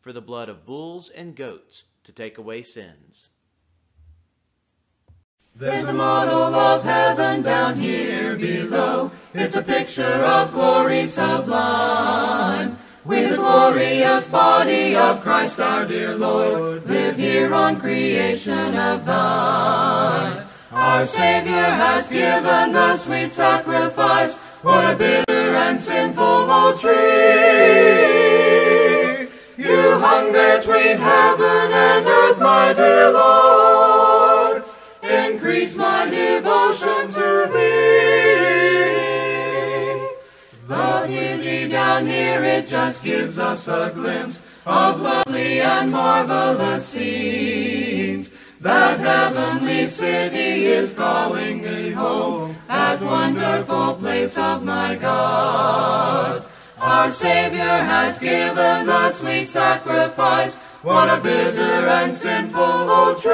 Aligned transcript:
for 0.00 0.12
the 0.12 0.20
blood 0.20 0.48
of 0.48 0.66
bulls 0.66 1.10
and 1.10 1.36
goats 1.36 1.84
to 2.04 2.12
take 2.12 2.38
away 2.38 2.62
sins. 2.62 3.28
There's 5.54 5.86
a 5.86 5.92
model 5.92 6.54
of 6.54 6.84
heaven 6.84 7.42
down 7.42 7.78
here 7.78 8.36
below. 8.36 9.10
It's 9.34 9.54
a 9.54 9.62
picture 9.62 10.24
of 10.24 10.52
glory 10.52 11.08
sublime. 11.08 12.78
With 13.04 13.30
the 13.30 13.36
glorious 13.36 14.26
body 14.28 14.94
of 14.94 15.22
Christ 15.22 15.58
our 15.58 15.84
dear 15.84 16.16
Lord, 16.16 16.86
live 16.86 17.16
here 17.16 17.52
on 17.54 17.80
creation 17.80 18.74
of 18.76 19.04
thine. 19.04 20.46
Our 20.70 21.06
Savior 21.06 21.70
has 21.70 22.08
given 22.08 22.72
the 22.72 22.96
sweet 22.96 23.32
sacrifice. 23.32 24.34
What 24.62 24.92
a 24.92 24.96
bitter 24.96 25.56
and 25.56 25.80
sinful 25.80 26.50
old 26.50 26.80
tree! 26.80 28.59
You 29.60 29.98
hung 29.98 30.32
between 30.32 30.96
heaven 30.96 31.70
and 31.70 32.06
earth, 32.06 32.38
my 32.38 32.72
dear 32.72 33.12
Lord. 33.12 34.64
Increase 35.02 35.76
my 35.76 36.08
devotion 36.08 37.12
to 37.12 37.50
thee. 37.52 38.40
The 40.66 41.04
beauty 41.08 41.68
down 41.68 42.06
here, 42.06 42.42
it 42.42 42.68
just 42.68 43.02
gives 43.02 43.38
us 43.38 43.68
a 43.68 43.92
glimpse 43.94 44.40
of 44.64 44.98
lovely 44.98 45.60
and 45.60 45.90
marvelous 45.90 46.88
scenes. 46.88 48.30
That 48.62 48.98
heavenly 48.98 49.90
city 49.90 50.68
is 50.68 50.94
calling 50.94 51.60
me 51.60 51.90
home, 51.90 52.56
that 52.66 53.02
wonderful 53.02 53.96
place 53.96 54.38
of 54.38 54.62
my 54.62 54.94
God. 54.96 56.46
Our 56.80 57.12
Savior 57.12 57.84
has 57.84 58.18
given 58.18 58.86
the 58.86 59.12
sweet 59.12 59.50
sacrifice. 59.50 60.54
What 60.80 61.10
a 61.10 61.20
bitter 61.20 61.86
and 61.86 62.18
sinful 62.18 62.90
old 62.90 63.20
tree. 63.20 63.30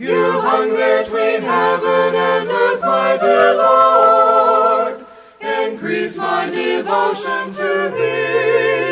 You 0.00 0.40
hung 0.40 0.70
there 0.70 1.04
between 1.04 1.42
heaven 1.42 2.14
and 2.16 2.48
earth, 2.50 2.80
my 2.80 3.16
dear 3.16 3.54
Lord. 3.54 5.06
Increase 5.40 6.16
my 6.16 6.50
devotion 6.50 7.54
to 7.54 7.92
thee. 7.94 8.82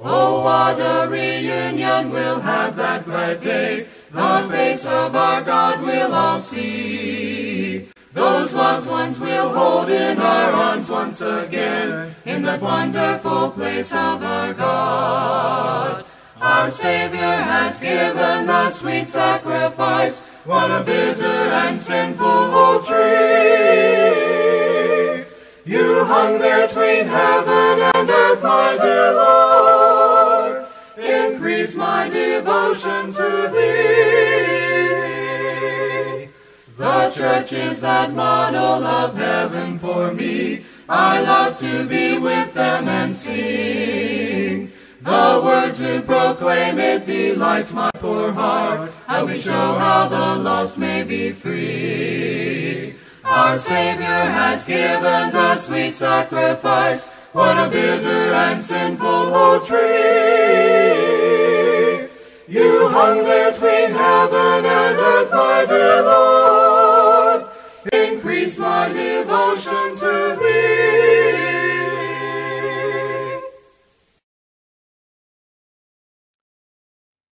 Oh, 0.00 0.40
what 0.40 0.80
a 0.80 1.06
reunion 1.10 2.10
we'll 2.10 2.40
have 2.40 2.74
that 2.76 3.04
glad 3.04 3.42
day. 3.42 3.86
The 4.12 4.48
face 4.50 4.86
of 4.86 5.14
our 5.14 5.42
God 5.42 5.82
we'll 5.82 6.14
all 6.14 6.40
see. 6.40 7.21
Loved 8.62 8.86
ones 8.86 9.18
we'll 9.18 9.48
hold 9.48 9.88
in 9.90 10.20
our 10.20 10.52
arms 10.52 10.88
once 10.88 11.20
again 11.20 12.14
in 12.24 12.42
that 12.42 12.60
wonderful 12.62 13.50
place 13.50 13.90
of 13.90 14.22
our 14.22 14.54
God. 14.54 16.04
Our 16.40 16.70
Savior 16.70 17.42
has 17.50 17.80
given 17.80 18.46
the 18.46 18.70
sweet 18.70 19.08
sacrifice. 19.08 20.20
What 20.44 20.70
a 20.70 20.84
bitter 20.84 21.50
and 21.62 21.80
sinful 21.80 22.54
old 22.62 22.86
tree. 22.86 22.94
You 25.64 26.04
hung 26.04 26.38
there 26.38 26.68
between 26.68 27.08
heaven 27.08 27.90
and 27.96 28.08
earth, 28.08 28.42
my 28.44 28.78
dear 28.80 29.12
Lord. 29.12 30.66
Increase 30.98 31.74
my 31.74 32.08
devotion 32.08 33.12
to 33.12 33.50
thee. 33.52 33.91
Church 37.14 37.52
is 37.52 37.80
that 37.80 38.12
model 38.12 38.84
of 38.84 39.14
heaven 39.16 39.78
for 39.78 40.12
me. 40.14 40.64
I 40.88 41.20
love 41.20 41.58
to 41.60 41.86
be 41.86 42.18
with 42.18 42.54
them 42.54 42.88
and 42.88 43.16
sing. 43.16 44.72
The 45.02 45.40
word 45.44 45.76
to 45.76 46.02
proclaim 46.02 46.78
it 46.78 47.06
delights 47.06 47.72
my 47.72 47.90
poor 47.94 48.32
heart. 48.32 48.92
And 49.08 49.26
we 49.26 49.40
show 49.40 49.74
how 49.74 50.08
the 50.08 50.36
lost 50.42 50.78
may 50.78 51.02
be 51.02 51.32
free. 51.32 52.94
Our 53.24 53.58
Savior 53.58 54.24
has 54.38 54.64
given 54.64 55.30
the 55.32 55.56
sweet 55.60 55.96
sacrifice. 55.96 57.06
What 57.32 57.58
a 57.58 57.68
bitter 57.70 58.34
and 58.34 58.64
sinful 58.64 59.34
old 59.34 59.66
tree. 59.66 59.78
You 62.48 62.88
hung 62.88 63.24
there 63.24 63.52
between 63.52 63.90
heaven 63.92 64.66
and 64.66 64.96
earth, 64.98 65.30
my 65.30 65.64
dear 65.66 66.02
Lord. 66.02 66.41
Devotion 68.88 69.96
to 69.96 70.38
thee. 70.40 70.92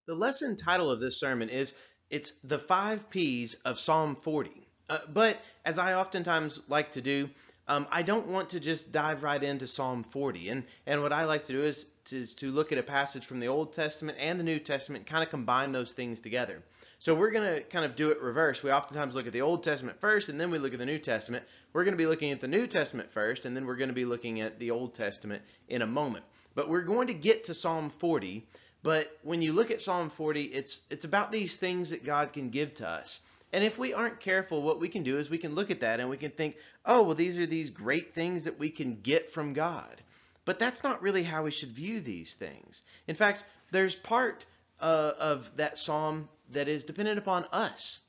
The 0.07 0.15
lesson 0.15 0.55
title 0.57 0.93
of 0.93 1.01
this 1.01 1.19
sermon 1.19 1.49
is 1.49 1.75
it's 2.09 2.35
the 2.45 2.59
five 2.59 3.11
P's 3.11 3.55
of 3.65 3.81
Psalm 3.81 4.17
40. 4.23 4.51
Uh, 4.89 4.99
but 5.13 5.39
as 5.65 5.79
I 5.79 5.95
oftentimes 5.95 6.61
like 6.69 6.93
to 6.93 7.01
do, 7.01 7.29
um, 7.67 7.87
I 7.91 8.03
don't 8.03 8.29
want 8.29 8.51
to 8.51 8.61
just 8.61 8.93
dive 8.93 9.23
right 9.23 9.43
into 9.43 9.67
Psalm 9.67 10.05
40. 10.05 10.51
And, 10.51 10.65
and 10.87 11.03
what 11.03 11.13
I 11.13 11.25
like 11.25 11.47
to 11.47 11.53
do 11.53 11.65
is, 11.65 11.87
is 12.13 12.35
to 12.35 12.51
look 12.51 12.71
at 12.73 12.79
a 12.79 12.83
passage 12.83 13.25
from 13.25 13.41
the 13.41 13.49
Old 13.49 13.73
Testament 13.73 14.19
and 14.21 14.39
the 14.39 14.45
New 14.45 14.59
Testament, 14.61 15.07
kind 15.07 15.23
of 15.23 15.31
combine 15.31 15.73
those 15.73 15.93
things 15.93 16.21
together. 16.21 16.63
So 17.01 17.15
we're 17.15 17.31
going 17.31 17.55
to 17.55 17.63
kind 17.63 17.87
of 17.87 17.97
do 17.97 18.11
it 18.11 18.21
reverse. 18.21 18.63
We 18.63 18.71
oftentimes 18.71 19.15
look 19.15 19.27
at 19.27 19.33
the 19.33 19.41
Old 19.41 19.63
Testament 19.63 19.99
first, 20.03 20.29
and 20.29 20.39
then 20.39 20.51
we 20.51 20.59
look 20.59 20.75
at 20.75 20.79
the 20.79 20.85
New 20.85 20.99
Testament. 20.99 21.47
We're 21.73 21.85
going 21.85 21.95
to 21.95 21.99
be 21.99 22.07
looking 22.07 22.31
at 22.31 22.43
the 22.43 22.49
New 22.49 22.67
Testament 22.67 23.11
first, 23.11 23.47
and 23.47 23.57
then 23.57 23.65
we're 23.65 23.77
going 23.77 23.89
to 23.89 23.95
be 23.95 24.05
looking 24.05 24.43
at 24.43 24.59
the 24.59 24.71
Old 24.71 24.93
Testament 24.93 25.43
in 25.67 25.81
a 25.81 25.87
moment. 25.87 26.27
But 26.55 26.69
we're 26.69 26.83
going 26.83 27.07
to 27.07 27.15
get 27.15 27.45
to 27.45 27.55
Psalm 27.55 27.89
40. 27.89 28.47
But 28.83 29.11
when 29.23 29.41
you 29.41 29.55
look 29.55 29.71
at 29.71 29.81
Psalm 29.81 30.11
40, 30.11 30.43
it's 30.43 30.83
it's 30.91 31.07
about 31.07 31.33
these 31.33 31.57
things 31.57 31.89
that 31.89 32.05
God 32.05 32.35
can 32.35 32.51
give 32.51 32.75
to 32.75 32.87
us. 32.87 33.23
And 33.51 33.65
if 33.65 33.79
we 33.79 33.95
aren't 33.95 34.21
careful, 34.21 34.61
what 34.61 34.79
we 34.79 34.91
can 34.91 35.03
do 35.03 35.17
is 35.17 35.31
we 35.31 35.39
can 35.39 35.55
look 35.55 35.71
at 35.71 35.81
that 35.81 36.01
and 36.01 36.11
we 36.11 36.19
can 36.19 36.33
think, 36.33 36.57
oh, 36.85 37.03
well, 37.03 37.15
these 37.15 37.39
are 37.39 37.47
these 37.47 37.71
great 37.71 38.15
things 38.15 38.45
that 38.45 38.59
we 38.59 38.69
can 38.69 39.01
get 39.01 39.33
from 39.33 39.55
God. 39.55 40.03
But 40.45 40.59
that's 40.59 40.85
not 40.85 41.01
really 41.01 41.23
how 41.23 41.45
we 41.45 41.51
should 41.51 41.71
view 41.71 42.03
these 42.03 42.35
things. 42.35 42.83
In 43.09 43.15
fact, 43.15 43.43
there's 43.71 43.95
part 43.95 44.45
uh, 44.81 45.13
of 45.19 45.51
that 45.57 45.79
psalm 45.79 46.29
that 46.53 46.69
is 46.69 46.85
dependent 46.85 47.19
upon 47.19 47.45
us. 47.53 48.01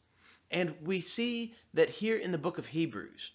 And 0.52 0.75
we 0.84 1.02
see 1.02 1.56
that 1.74 1.90
here 1.90 2.18
in 2.18 2.31
the 2.31 2.38
book 2.38 2.57
of 2.57 2.66
Hebrews, 2.66 3.31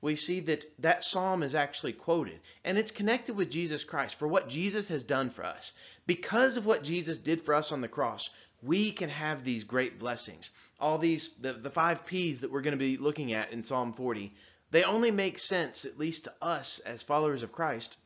we 0.00 0.16
see 0.16 0.40
that 0.40 0.64
that 0.80 1.04
psalm 1.04 1.42
is 1.42 1.54
actually 1.54 1.92
quoted 1.92 2.40
and 2.64 2.78
it's 2.78 2.90
connected 2.90 3.34
with 3.34 3.50
Jesus 3.50 3.82
Christ 3.84 4.16
for 4.16 4.28
what 4.28 4.48
Jesus 4.48 4.88
has 4.88 5.02
done 5.02 5.30
for 5.30 5.44
us. 5.44 5.72
Because 6.06 6.56
of 6.56 6.66
what 6.66 6.84
Jesus 6.84 7.18
did 7.18 7.42
for 7.42 7.54
us 7.54 7.72
on 7.72 7.80
the 7.80 7.88
cross, 7.88 8.30
we 8.62 8.92
can 8.92 9.08
have 9.08 9.44
these 9.44 9.64
great 9.64 9.98
blessings. 9.98 10.50
All 10.80 10.98
these, 10.98 11.30
the, 11.40 11.52
the 11.52 11.70
five 11.70 12.06
P's 12.06 12.40
that 12.40 12.50
we're 12.50 12.62
going 12.62 12.72
to 12.72 12.78
be 12.78 12.96
looking 12.96 13.32
at 13.32 13.52
in 13.52 13.64
Psalm 13.64 13.92
40, 13.92 14.32
they 14.70 14.84
only 14.84 15.10
make 15.10 15.38
sense, 15.38 15.84
at 15.84 15.98
least 15.98 16.24
to 16.24 16.34
us 16.42 16.78
as 16.80 17.02
followers 17.02 17.42
of 17.42 17.52
Christ, 17.52 17.96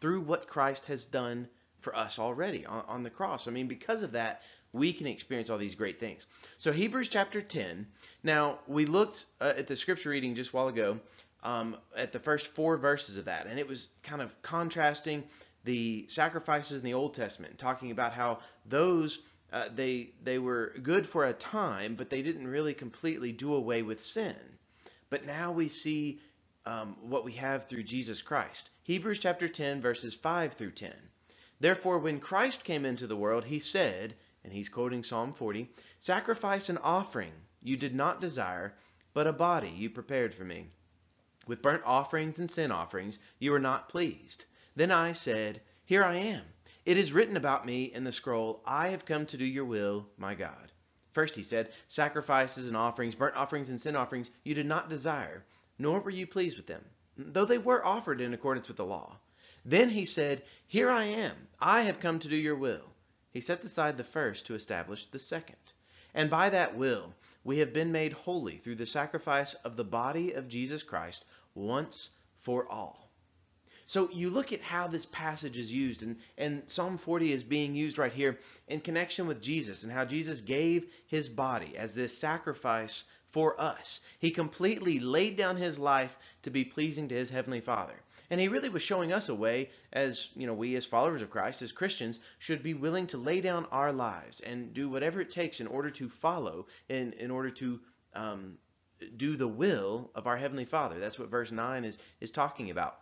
through 0.00 0.20
what 0.20 0.48
Christ 0.48 0.86
has 0.86 1.04
done 1.04 1.48
for 1.80 1.96
us 1.96 2.18
already 2.18 2.66
on, 2.66 2.84
on 2.86 3.02
the 3.02 3.10
cross. 3.10 3.48
I 3.48 3.50
mean, 3.50 3.68
because 3.68 4.02
of 4.02 4.12
that, 4.12 4.42
we 4.72 4.92
can 4.92 5.06
experience 5.06 5.50
all 5.50 5.58
these 5.58 5.74
great 5.74 6.00
things. 6.00 6.26
So, 6.58 6.72
Hebrews 6.72 7.08
chapter 7.08 7.40
10. 7.40 7.86
Now, 8.22 8.58
we 8.66 8.86
looked 8.86 9.26
uh, 9.40 9.54
at 9.56 9.66
the 9.66 9.76
scripture 9.76 10.10
reading 10.10 10.34
just 10.34 10.50
a 10.50 10.56
while 10.56 10.68
ago 10.68 11.00
um, 11.42 11.76
at 11.96 12.12
the 12.12 12.20
first 12.20 12.48
four 12.48 12.76
verses 12.76 13.16
of 13.16 13.26
that, 13.26 13.46
and 13.46 13.58
it 13.58 13.68
was 13.68 13.88
kind 14.02 14.22
of 14.22 14.30
contrasting 14.42 15.24
the 15.64 16.06
sacrifices 16.08 16.78
in 16.78 16.84
the 16.84 16.94
Old 16.94 17.14
Testament, 17.14 17.58
talking 17.58 17.90
about 17.90 18.12
how 18.12 18.40
those. 18.66 19.18
Uh, 19.52 19.68
they 19.74 20.08
they 20.24 20.38
were 20.38 20.72
good 20.82 21.06
for 21.06 21.26
a 21.26 21.32
time, 21.34 21.94
but 21.94 22.08
they 22.08 22.22
didn't 22.22 22.48
really 22.48 22.72
completely 22.72 23.32
do 23.32 23.54
away 23.54 23.82
with 23.82 24.02
sin. 24.02 24.34
But 25.10 25.26
now 25.26 25.52
we 25.52 25.68
see 25.68 26.20
um, 26.64 26.96
what 27.02 27.24
we 27.24 27.32
have 27.32 27.66
through 27.66 27.82
Jesus 27.82 28.22
Christ. 28.22 28.70
Hebrews 28.84 29.18
chapter 29.18 29.48
10, 29.48 29.82
verses 29.82 30.14
5 30.14 30.54
through 30.54 30.70
10. 30.70 30.92
Therefore, 31.60 31.98
when 31.98 32.18
Christ 32.18 32.64
came 32.64 32.84
into 32.84 33.06
the 33.06 33.16
world, 33.16 33.44
he 33.44 33.58
said, 33.58 34.14
and 34.44 34.52
he's 34.52 34.68
quoting 34.68 35.04
Psalm 35.04 35.32
40, 35.32 35.70
Sacrifice 35.98 36.68
and 36.68 36.78
offering 36.82 37.32
you 37.62 37.76
did 37.76 37.94
not 37.94 38.20
desire, 38.20 38.74
but 39.14 39.26
a 39.26 39.32
body 39.32 39.68
you 39.68 39.88
prepared 39.88 40.34
for 40.34 40.44
me. 40.44 40.68
With 41.46 41.62
burnt 41.62 41.84
offerings 41.84 42.38
and 42.38 42.50
sin 42.50 42.72
offerings 42.72 43.18
you 43.38 43.52
were 43.52 43.60
not 43.60 43.88
pleased. 43.88 44.44
Then 44.74 44.90
I 44.90 45.12
said, 45.12 45.60
Here 45.84 46.02
I 46.02 46.16
am. 46.16 46.42
It 46.84 46.96
is 46.96 47.12
written 47.12 47.36
about 47.36 47.64
me 47.64 47.84
in 47.84 48.02
the 48.02 48.10
scroll, 48.10 48.62
I 48.66 48.88
have 48.88 49.04
come 49.04 49.26
to 49.26 49.36
do 49.36 49.44
your 49.44 49.64
will, 49.64 50.08
my 50.16 50.34
God. 50.34 50.72
First 51.12 51.36
he 51.36 51.44
said, 51.44 51.70
Sacrifices 51.86 52.66
and 52.66 52.76
offerings, 52.76 53.14
burnt 53.14 53.36
offerings 53.36 53.70
and 53.70 53.80
sin 53.80 53.94
offerings, 53.94 54.30
you 54.42 54.54
did 54.54 54.66
not 54.66 54.88
desire, 54.88 55.44
nor 55.78 56.00
were 56.00 56.10
you 56.10 56.26
pleased 56.26 56.56
with 56.56 56.66
them, 56.66 56.84
though 57.16 57.44
they 57.44 57.58
were 57.58 57.84
offered 57.84 58.20
in 58.20 58.34
accordance 58.34 58.66
with 58.66 58.78
the 58.78 58.84
law. 58.84 59.18
Then 59.64 59.90
he 59.90 60.04
said, 60.04 60.42
Here 60.66 60.90
I 60.90 61.04
am, 61.04 61.36
I 61.60 61.82
have 61.82 62.00
come 62.00 62.18
to 62.18 62.28
do 62.28 62.36
your 62.36 62.56
will. 62.56 62.91
He 63.32 63.40
sets 63.40 63.64
aside 63.64 63.96
the 63.96 64.04
first 64.04 64.46
to 64.46 64.54
establish 64.54 65.06
the 65.06 65.18
second. 65.18 65.72
And 66.14 66.28
by 66.28 66.50
that 66.50 66.76
will, 66.76 67.14
we 67.44 67.58
have 67.58 67.72
been 67.72 67.90
made 67.90 68.12
holy 68.12 68.58
through 68.58 68.76
the 68.76 68.86
sacrifice 68.86 69.54
of 69.54 69.76
the 69.76 69.84
body 69.84 70.32
of 70.32 70.48
Jesus 70.48 70.82
Christ 70.82 71.24
once 71.54 72.10
for 72.40 72.70
all. 72.70 73.10
So 73.86 74.08
you 74.10 74.30
look 74.30 74.52
at 74.52 74.60
how 74.60 74.86
this 74.86 75.06
passage 75.06 75.58
is 75.58 75.72
used, 75.72 76.02
and, 76.02 76.16
and 76.38 76.62
Psalm 76.66 76.98
40 76.98 77.32
is 77.32 77.42
being 77.42 77.74
used 77.74 77.98
right 77.98 78.12
here 78.12 78.38
in 78.68 78.80
connection 78.80 79.26
with 79.26 79.42
Jesus 79.42 79.82
and 79.82 79.92
how 79.92 80.04
Jesus 80.04 80.40
gave 80.40 80.86
his 81.06 81.28
body 81.28 81.76
as 81.76 81.94
this 81.94 82.16
sacrifice 82.16 83.04
for 83.30 83.60
us. 83.60 84.00
He 84.18 84.30
completely 84.30 85.00
laid 85.00 85.36
down 85.36 85.56
his 85.56 85.78
life 85.78 86.16
to 86.42 86.50
be 86.50 86.64
pleasing 86.64 87.08
to 87.08 87.14
his 87.14 87.30
heavenly 87.30 87.60
Father. 87.60 88.00
And 88.32 88.40
he 88.40 88.48
really 88.48 88.70
was 88.70 88.80
showing 88.80 89.12
us 89.12 89.28
a 89.28 89.34
way 89.34 89.68
as, 89.92 90.30
you 90.34 90.46
know, 90.46 90.54
we 90.54 90.74
as 90.76 90.86
followers 90.86 91.20
of 91.20 91.28
Christ, 91.28 91.60
as 91.60 91.70
Christians, 91.70 92.18
should 92.38 92.62
be 92.62 92.72
willing 92.72 93.06
to 93.08 93.18
lay 93.18 93.42
down 93.42 93.66
our 93.66 93.92
lives 93.92 94.40
and 94.40 94.72
do 94.72 94.88
whatever 94.88 95.20
it 95.20 95.30
takes 95.30 95.60
in 95.60 95.66
order 95.66 95.90
to 95.90 96.08
follow, 96.08 96.66
in, 96.88 97.12
in 97.12 97.30
order 97.30 97.50
to 97.50 97.78
um, 98.14 98.56
do 99.18 99.36
the 99.36 99.46
will 99.46 100.10
of 100.14 100.26
our 100.26 100.38
Heavenly 100.38 100.64
Father. 100.64 100.98
That's 100.98 101.18
what 101.18 101.28
verse 101.28 101.52
9 101.52 101.84
is, 101.84 101.98
is 102.22 102.30
talking 102.30 102.70
about. 102.70 103.00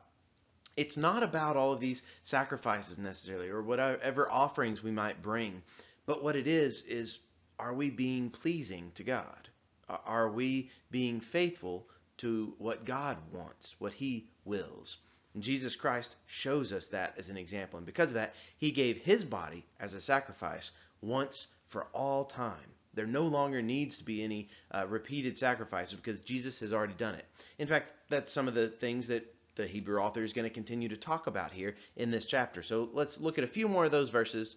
It's 0.77 0.97
not 0.97 1.23
about 1.23 1.56
all 1.56 1.73
of 1.73 1.79
these 1.79 2.03
sacrifices 2.25 2.99
necessarily 2.99 3.50
or 3.50 3.62
whatever 3.62 4.29
offerings 4.29 4.83
we 4.83 4.91
might 4.91 5.23
bring, 5.23 5.62
but 6.06 6.25
what 6.25 6.35
it 6.35 6.49
is, 6.49 6.83
is 6.83 7.21
are 7.56 7.73
we 7.73 7.88
being 7.88 8.31
pleasing 8.31 8.91
to 8.97 9.05
God? 9.05 9.49
Are 9.88 10.29
we 10.29 10.73
being 10.91 11.21
faithful 11.21 11.87
to 12.17 12.53
what 12.59 12.85
God 12.85 13.17
wants, 13.33 13.76
what 13.79 13.93
He 13.93 14.29
wills? 14.44 14.99
And 15.35 15.43
Jesus 15.43 15.77
Christ 15.77 16.17
shows 16.27 16.73
us 16.73 16.88
that 16.88 17.15
as 17.17 17.31
an 17.31 17.37
example. 17.37 17.77
And 17.77 17.87
because 17.87 18.11
of 18.11 18.15
that, 18.15 18.35
he 18.59 18.71
gave 18.71 18.99
his 18.99 19.25
body 19.25 19.65
as 19.79 19.94
a 19.94 20.00
sacrifice 20.00 20.73
once 21.00 21.49
for 21.69 21.85
all 21.93 22.25
time. 22.25 22.75
There 22.94 23.06
no 23.06 23.27
longer 23.27 23.62
needs 23.62 23.99
to 23.99 24.05
be 24.05 24.25
any 24.25 24.49
uh, 24.73 24.87
repeated 24.88 25.38
sacrifices 25.38 25.94
because 25.94 26.21
Jesus 26.21 26.59
has 26.59 26.73
already 26.73 26.94
done 26.94 27.15
it. 27.15 27.25
In 27.59 27.69
fact, 27.69 27.93
that's 28.09 28.32
some 28.32 28.49
of 28.49 28.55
the 28.55 28.69
things 28.69 29.06
that 29.06 29.32
the 29.55 29.67
Hebrew 29.67 30.00
author 30.00 30.25
is 30.25 30.32
going 30.32 30.49
to 30.49 30.55
continue 30.55 30.88
to 30.88 30.97
talk 30.97 31.27
about 31.27 31.53
here 31.53 31.76
in 31.97 32.11
this 32.11 32.26
chapter. 32.26 32.62
So 32.62 32.88
let's 32.93 33.21
look 33.21 33.38
at 33.38 33.44
a 33.44 33.49
few 33.49 33.69
more 33.69 33.85
of 33.85 33.91
those 33.93 34.11
verses 34.11 34.56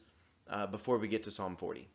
uh, 0.49 0.65
before 0.67 0.97
we 0.97 1.07
get 1.07 1.23
to 1.23 1.31
Psalm 1.31 1.55
40. 1.55 1.87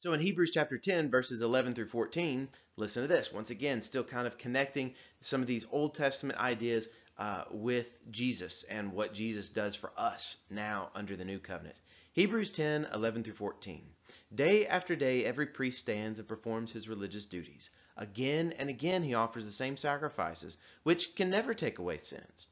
So 0.00 0.12
in 0.12 0.20
Hebrews 0.20 0.50
chapter 0.52 0.78
10, 0.78 1.10
verses 1.10 1.42
11 1.42 1.74
through 1.74 1.86
14, 1.86 2.48
listen 2.76 3.02
to 3.02 3.08
this. 3.08 3.32
Once 3.32 3.50
again, 3.50 3.82
still 3.82 4.02
kind 4.02 4.26
of 4.26 4.36
connecting 4.36 4.94
some 5.20 5.40
of 5.40 5.46
these 5.46 5.66
Old 5.70 5.94
Testament 5.94 6.38
ideas 6.38 6.88
uh, 7.18 7.44
with 7.50 7.90
Jesus 8.10 8.64
and 8.64 8.92
what 8.92 9.14
Jesus 9.14 9.48
does 9.48 9.76
for 9.76 9.92
us 9.96 10.36
now 10.50 10.90
under 10.94 11.16
the 11.16 11.24
new 11.24 11.38
covenant. 11.38 11.76
Hebrews 12.12 12.50
10 12.50 12.88
11 12.92 13.24
through 13.24 13.34
14. 13.34 13.86
Day 14.34 14.66
after 14.66 14.96
day, 14.96 15.24
every 15.24 15.46
priest 15.46 15.78
stands 15.78 16.18
and 16.18 16.28
performs 16.28 16.72
his 16.72 16.88
religious 16.88 17.26
duties. 17.26 17.70
Again 17.96 18.52
and 18.58 18.68
again, 18.68 19.02
he 19.02 19.14
offers 19.14 19.44
the 19.44 19.52
same 19.52 19.76
sacrifices, 19.76 20.56
which 20.82 21.14
can 21.14 21.30
never 21.30 21.54
take 21.54 21.78
away 21.78 21.98
sins. 21.98 22.46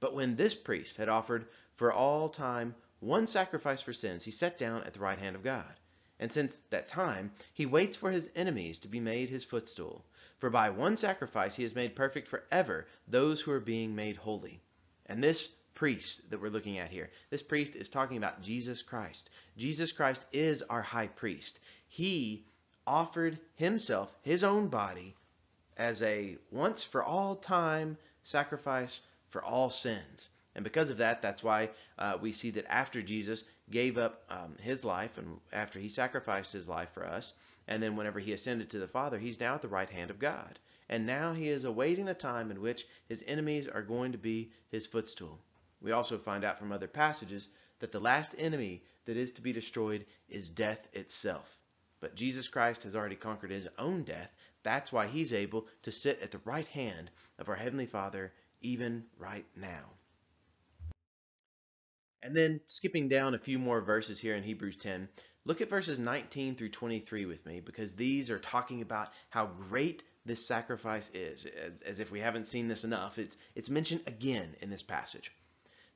But 0.00 0.14
when 0.14 0.36
this 0.36 0.54
priest 0.54 0.96
had 0.96 1.08
offered 1.08 1.48
for 1.74 1.92
all 1.92 2.28
time 2.28 2.74
one 3.00 3.26
sacrifice 3.26 3.80
for 3.80 3.92
sins, 3.92 4.24
he 4.24 4.30
sat 4.30 4.58
down 4.58 4.82
at 4.84 4.92
the 4.94 5.00
right 5.00 5.18
hand 5.18 5.36
of 5.36 5.42
God. 5.42 5.80
And 6.18 6.32
since 6.32 6.62
that 6.70 6.88
time, 6.88 7.32
he 7.52 7.66
waits 7.66 7.96
for 7.96 8.10
his 8.10 8.30
enemies 8.34 8.78
to 8.80 8.88
be 8.88 9.00
made 9.00 9.28
his 9.28 9.44
footstool. 9.44 10.04
For 10.38 10.50
by 10.50 10.70
one 10.70 10.96
sacrifice 10.96 11.54
he 11.54 11.62
has 11.62 11.74
made 11.74 11.96
perfect 11.96 12.28
forever 12.28 12.86
those 13.06 13.40
who 13.40 13.50
are 13.52 13.60
being 13.60 13.94
made 13.94 14.16
holy. 14.16 14.60
And 15.06 15.22
this 15.22 15.48
priest 15.74 16.30
that 16.30 16.40
we're 16.40 16.48
looking 16.48 16.78
at 16.78 16.90
here, 16.90 17.10
this 17.30 17.42
priest 17.42 17.76
is 17.76 17.88
talking 17.88 18.16
about 18.16 18.42
Jesus 18.42 18.82
Christ. 18.82 19.30
Jesus 19.56 19.92
Christ 19.92 20.26
is 20.32 20.62
our 20.62 20.82
high 20.82 21.08
priest. 21.08 21.60
He 21.86 22.46
offered 22.86 23.38
himself, 23.54 24.16
his 24.22 24.42
own 24.42 24.68
body, 24.68 25.14
as 25.76 26.02
a 26.02 26.38
once 26.50 26.82
for 26.82 27.02
all 27.02 27.36
time 27.36 27.98
sacrifice 28.22 29.00
for 29.28 29.44
all 29.44 29.70
sins. 29.70 30.30
And 30.56 30.64
because 30.64 30.88
of 30.88 30.96
that, 30.96 31.20
that's 31.20 31.44
why 31.44 31.68
uh, 31.98 32.16
we 32.18 32.32
see 32.32 32.48
that 32.52 32.72
after 32.72 33.02
Jesus 33.02 33.44
gave 33.70 33.98
up 33.98 34.24
um, 34.30 34.56
his 34.58 34.86
life 34.86 35.18
and 35.18 35.38
after 35.52 35.78
he 35.78 35.90
sacrificed 35.90 36.50
his 36.50 36.66
life 36.66 36.88
for 36.94 37.04
us, 37.04 37.34
and 37.68 37.82
then 37.82 37.94
whenever 37.94 38.18
he 38.18 38.32
ascended 38.32 38.70
to 38.70 38.78
the 38.78 38.88
Father, 38.88 39.18
he's 39.18 39.38
now 39.38 39.54
at 39.54 39.60
the 39.60 39.68
right 39.68 39.90
hand 39.90 40.10
of 40.10 40.18
God. 40.18 40.58
And 40.88 41.04
now 41.04 41.34
he 41.34 41.50
is 41.50 41.66
awaiting 41.66 42.06
the 42.06 42.14
time 42.14 42.50
in 42.50 42.62
which 42.62 42.86
his 43.06 43.22
enemies 43.26 43.68
are 43.68 43.82
going 43.82 44.12
to 44.12 44.18
be 44.18 44.50
his 44.70 44.86
footstool. 44.86 45.38
We 45.82 45.92
also 45.92 46.16
find 46.16 46.42
out 46.42 46.58
from 46.58 46.72
other 46.72 46.88
passages 46.88 47.48
that 47.80 47.92
the 47.92 48.00
last 48.00 48.34
enemy 48.38 48.82
that 49.04 49.18
is 49.18 49.32
to 49.32 49.42
be 49.42 49.52
destroyed 49.52 50.06
is 50.30 50.48
death 50.48 50.88
itself. 50.94 51.60
But 52.00 52.14
Jesus 52.14 52.48
Christ 52.48 52.84
has 52.84 52.96
already 52.96 53.16
conquered 53.16 53.50
his 53.50 53.68
own 53.76 54.04
death. 54.04 54.34
That's 54.62 54.90
why 54.90 55.06
he's 55.06 55.34
able 55.34 55.66
to 55.82 55.92
sit 55.92 56.22
at 56.22 56.30
the 56.30 56.40
right 56.46 56.68
hand 56.68 57.10
of 57.38 57.50
our 57.50 57.56
Heavenly 57.56 57.86
Father 57.86 58.32
even 58.62 59.04
right 59.18 59.44
now. 59.54 59.84
And 62.22 62.36
then 62.36 62.60
skipping 62.66 63.08
down 63.08 63.34
a 63.34 63.38
few 63.38 63.58
more 63.58 63.80
verses 63.80 64.18
here 64.18 64.34
in 64.34 64.42
Hebrews 64.42 64.76
10, 64.76 65.08
Look 65.46 65.60
at 65.60 65.70
verses 65.70 66.00
19 66.00 66.56
through 66.56 66.70
23 66.70 67.24
with 67.24 67.46
me 67.46 67.60
because 67.60 67.94
these 67.94 68.32
are 68.32 68.38
talking 68.40 68.82
about 68.82 69.12
how 69.30 69.46
great 69.46 70.02
this 70.24 70.44
sacrifice 70.44 71.08
is. 71.14 71.46
As 71.86 72.00
if 72.00 72.10
we 72.10 72.18
haven't 72.18 72.48
seen 72.48 72.66
this 72.66 72.82
enough, 72.82 73.16
it's, 73.16 73.36
it's 73.54 73.70
mentioned 73.70 74.02
again 74.08 74.56
in 74.60 74.70
this 74.70 74.82
passage. 74.82 75.30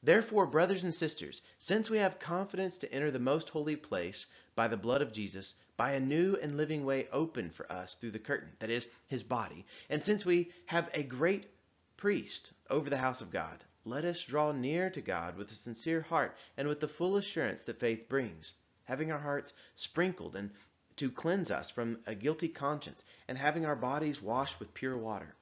Therefore, 0.04 0.46
brothers 0.46 0.84
and 0.84 0.94
sisters, 0.94 1.42
since 1.58 1.90
we 1.90 1.98
have 1.98 2.20
confidence 2.20 2.78
to 2.78 2.92
enter 2.94 3.10
the 3.10 3.18
most 3.18 3.48
holy 3.48 3.74
place 3.74 4.26
by 4.54 4.68
the 4.68 4.76
blood 4.76 5.02
of 5.02 5.12
Jesus, 5.12 5.54
by 5.76 5.94
a 5.94 6.00
new 6.00 6.36
and 6.40 6.56
living 6.56 6.84
way 6.84 7.08
opened 7.10 7.52
for 7.52 7.70
us 7.72 7.96
through 7.96 8.12
the 8.12 8.20
curtain, 8.20 8.52
that 8.60 8.70
is, 8.70 8.86
his 9.08 9.24
body, 9.24 9.66
and 9.88 10.04
since 10.04 10.24
we 10.24 10.52
have 10.66 10.88
a 10.94 11.02
great 11.02 11.50
priest 11.96 12.52
over 12.70 12.88
the 12.88 12.98
house 12.98 13.20
of 13.20 13.32
God, 13.32 13.64
let 13.84 14.04
us 14.04 14.22
draw 14.22 14.52
near 14.52 14.90
to 14.90 15.00
God 15.00 15.36
with 15.36 15.50
a 15.50 15.54
sincere 15.54 16.02
heart 16.02 16.36
and 16.56 16.68
with 16.68 16.80
the 16.80 16.88
full 16.88 17.16
assurance 17.16 17.62
that 17.62 17.80
faith 17.80 18.08
brings 18.08 18.52
having 18.90 19.12
our 19.12 19.20
hearts 19.20 19.52
sprinkled 19.76 20.34
and 20.34 20.50
to 20.96 21.12
cleanse 21.12 21.48
us 21.48 21.70
from 21.70 21.96
a 22.06 22.14
guilty 22.14 22.48
conscience, 22.48 23.04
and 23.28 23.38
having 23.38 23.64
our 23.64 23.76
bodies 23.76 24.20
washed 24.20 24.58
with 24.58 24.74
pure 24.74 24.98
water. 24.98 25.36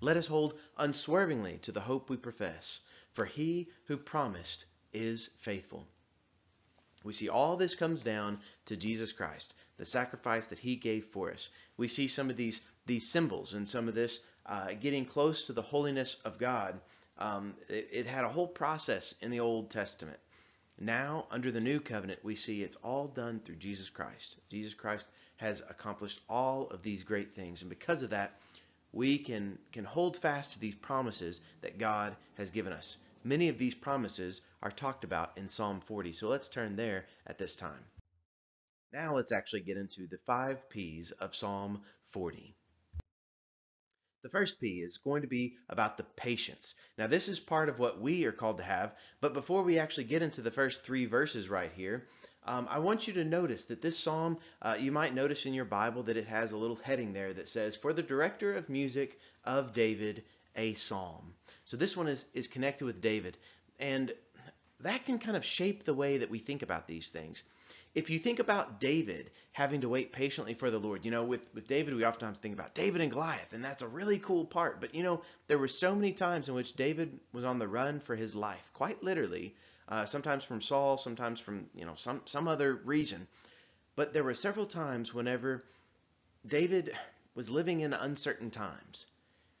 Let 0.00 0.16
us 0.16 0.28
hold 0.28 0.58
unswervingly 0.78 1.58
to 1.58 1.72
the 1.72 1.80
hope 1.80 2.08
we 2.08 2.16
profess, 2.16 2.78
for 3.12 3.24
he 3.24 3.68
who 3.86 3.96
promised 3.96 4.64
is 4.92 5.30
faithful. 5.38 5.88
We 7.02 7.12
see 7.12 7.28
all 7.28 7.56
this 7.56 7.74
comes 7.74 8.02
down 8.02 8.40
to 8.66 8.76
Jesus 8.76 9.12
Christ, 9.12 9.52
the 9.76 9.84
sacrifice 9.84 10.46
that 10.46 10.60
he 10.60 10.76
gave 10.76 11.06
for 11.06 11.32
us. 11.32 11.50
We 11.76 11.88
see 11.88 12.06
some 12.06 12.30
of 12.30 12.36
these, 12.36 12.60
these 12.86 13.10
symbols 13.10 13.52
and 13.52 13.68
some 13.68 13.88
of 13.88 13.94
this 13.96 14.20
uh, 14.46 14.74
getting 14.74 15.04
close 15.04 15.42
to 15.42 15.52
the 15.52 15.60
holiness 15.60 16.16
of 16.24 16.38
God. 16.38 16.80
Um, 17.18 17.54
it, 17.68 17.88
it 17.92 18.06
had 18.06 18.24
a 18.24 18.28
whole 18.28 18.48
process 18.48 19.14
in 19.20 19.30
the 19.30 19.40
Old 19.40 19.70
Testament. 19.70 20.18
Now, 20.78 21.26
under 21.30 21.52
the 21.52 21.60
new 21.60 21.78
covenant, 21.78 22.24
we 22.24 22.34
see 22.34 22.62
it's 22.62 22.76
all 22.76 23.06
done 23.06 23.40
through 23.40 23.56
Jesus 23.56 23.90
Christ. 23.90 24.36
Jesus 24.50 24.74
Christ 24.74 25.08
has 25.36 25.60
accomplished 25.68 26.20
all 26.28 26.68
of 26.70 26.82
these 26.82 27.04
great 27.04 27.34
things. 27.34 27.60
And 27.62 27.70
because 27.70 28.02
of 28.02 28.10
that, 28.10 28.40
we 28.92 29.18
can, 29.18 29.58
can 29.72 29.84
hold 29.84 30.16
fast 30.16 30.52
to 30.52 30.58
these 30.58 30.74
promises 30.74 31.40
that 31.60 31.78
God 31.78 32.16
has 32.34 32.50
given 32.50 32.72
us. 32.72 32.96
Many 33.22 33.48
of 33.48 33.58
these 33.58 33.74
promises 33.74 34.42
are 34.62 34.70
talked 34.70 35.04
about 35.04 35.36
in 35.36 35.48
Psalm 35.48 35.80
40. 35.80 36.12
So 36.12 36.28
let's 36.28 36.48
turn 36.48 36.76
there 36.76 37.06
at 37.26 37.38
this 37.38 37.56
time. 37.56 37.84
Now 38.92 39.14
let's 39.14 39.32
actually 39.32 39.62
get 39.62 39.76
into 39.76 40.06
the 40.06 40.18
five 40.18 40.68
P's 40.68 41.10
of 41.12 41.34
Psalm 41.34 41.82
40. 42.10 42.54
The 44.24 44.30
first 44.30 44.58
P 44.58 44.80
is 44.80 44.96
going 44.96 45.20
to 45.20 45.28
be 45.28 45.58
about 45.68 45.98
the 45.98 46.02
patience. 46.02 46.74
Now, 46.96 47.06
this 47.06 47.28
is 47.28 47.38
part 47.38 47.68
of 47.68 47.78
what 47.78 48.00
we 48.00 48.24
are 48.24 48.32
called 48.32 48.56
to 48.56 48.64
have, 48.64 48.96
but 49.20 49.34
before 49.34 49.62
we 49.62 49.78
actually 49.78 50.04
get 50.04 50.22
into 50.22 50.40
the 50.40 50.50
first 50.50 50.82
three 50.82 51.04
verses 51.04 51.50
right 51.50 51.70
here, 51.70 52.08
um, 52.46 52.66
I 52.70 52.78
want 52.78 53.06
you 53.06 53.12
to 53.12 53.24
notice 53.24 53.66
that 53.66 53.82
this 53.82 53.98
psalm, 53.98 54.38
uh, 54.62 54.78
you 54.80 54.90
might 54.92 55.14
notice 55.14 55.44
in 55.44 55.52
your 55.52 55.66
Bible 55.66 56.04
that 56.04 56.16
it 56.16 56.26
has 56.26 56.52
a 56.52 56.56
little 56.56 56.76
heading 56.76 57.12
there 57.12 57.34
that 57.34 57.50
says, 57.50 57.76
For 57.76 57.92
the 57.92 58.02
director 58.02 58.54
of 58.54 58.70
music 58.70 59.20
of 59.44 59.74
David, 59.74 60.24
a 60.56 60.72
psalm. 60.72 61.34
So 61.66 61.76
this 61.76 61.94
one 61.94 62.08
is, 62.08 62.24
is 62.32 62.46
connected 62.46 62.86
with 62.86 63.02
David. 63.02 63.36
And 63.78 64.10
that 64.80 65.04
can 65.04 65.18
kind 65.18 65.36
of 65.36 65.44
shape 65.44 65.84
the 65.84 65.92
way 65.92 66.16
that 66.16 66.30
we 66.30 66.38
think 66.38 66.62
about 66.62 66.86
these 66.88 67.10
things. 67.10 67.42
If 67.94 68.10
you 68.10 68.18
think 68.18 68.40
about 68.40 68.80
David 68.80 69.30
having 69.52 69.82
to 69.82 69.88
wait 69.88 70.12
patiently 70.12 70.54
for 70.54 70.70
the 70.70 70.80
Lord, 70.80 71.04
you 71.04 71.10
know, 71.12 71.22
with, 71.22 71.46
with 71.54 71.68
David, 71.68 71.94
we 71.94 72.04
oftentimes 72.04 72.38
think 72.38 72.54
about 72.54 72.74
David 72.74 73.00
and 73.00 73.10
Goliath, 73.10 73.52
and 73.52 73.64
that's 73.64 73.82
a 73.82 73.88
really 73.88 74.18
cool 74.18 74.44
part. 74.44 74.80
But, 74.80 74.94
you 74.94 75.04
know, 75.04 75.22
there 75.46 75.58
were 75.58 75.68
so 75.68 75.94
many 75.94 76.12
times 76.12 76.48
in 76.48 76.54
which 76.54 76.74
David 76.74 77.20
was 77.32 77.44
on 77.44 77.58
the 77.58 77.68
run 77.68 78.00
for 78.00 78.16
his 78.16 78.34
life, 78.34 78.70
quite 78.72 79.02
literally, 79.02 79.54
uh, 79.88 80.06
sometimes 80.06 80.44
from 80.44 80.60
Saul, 80.60 80.96
sometimes 80.96 81.40
from, 81.40 81.66
you 81.74 81.84
know, 81.84 81.94
some, 81.94 82.22
some 82.24 82.48
other 82.48 82.74
reason. 82.84 83.28
But 83.94 84.12
there 84.12 84.24
were 84.24 84.34
several 84.34 84.66
times 84.66 85.14
whenever 85.14 85.64
David 86.46 86.92
was 87.36 87.48
living 87.48 87.80
in 87.80 87.92
uncertain 87.92 88.50
times. 88.50 89.06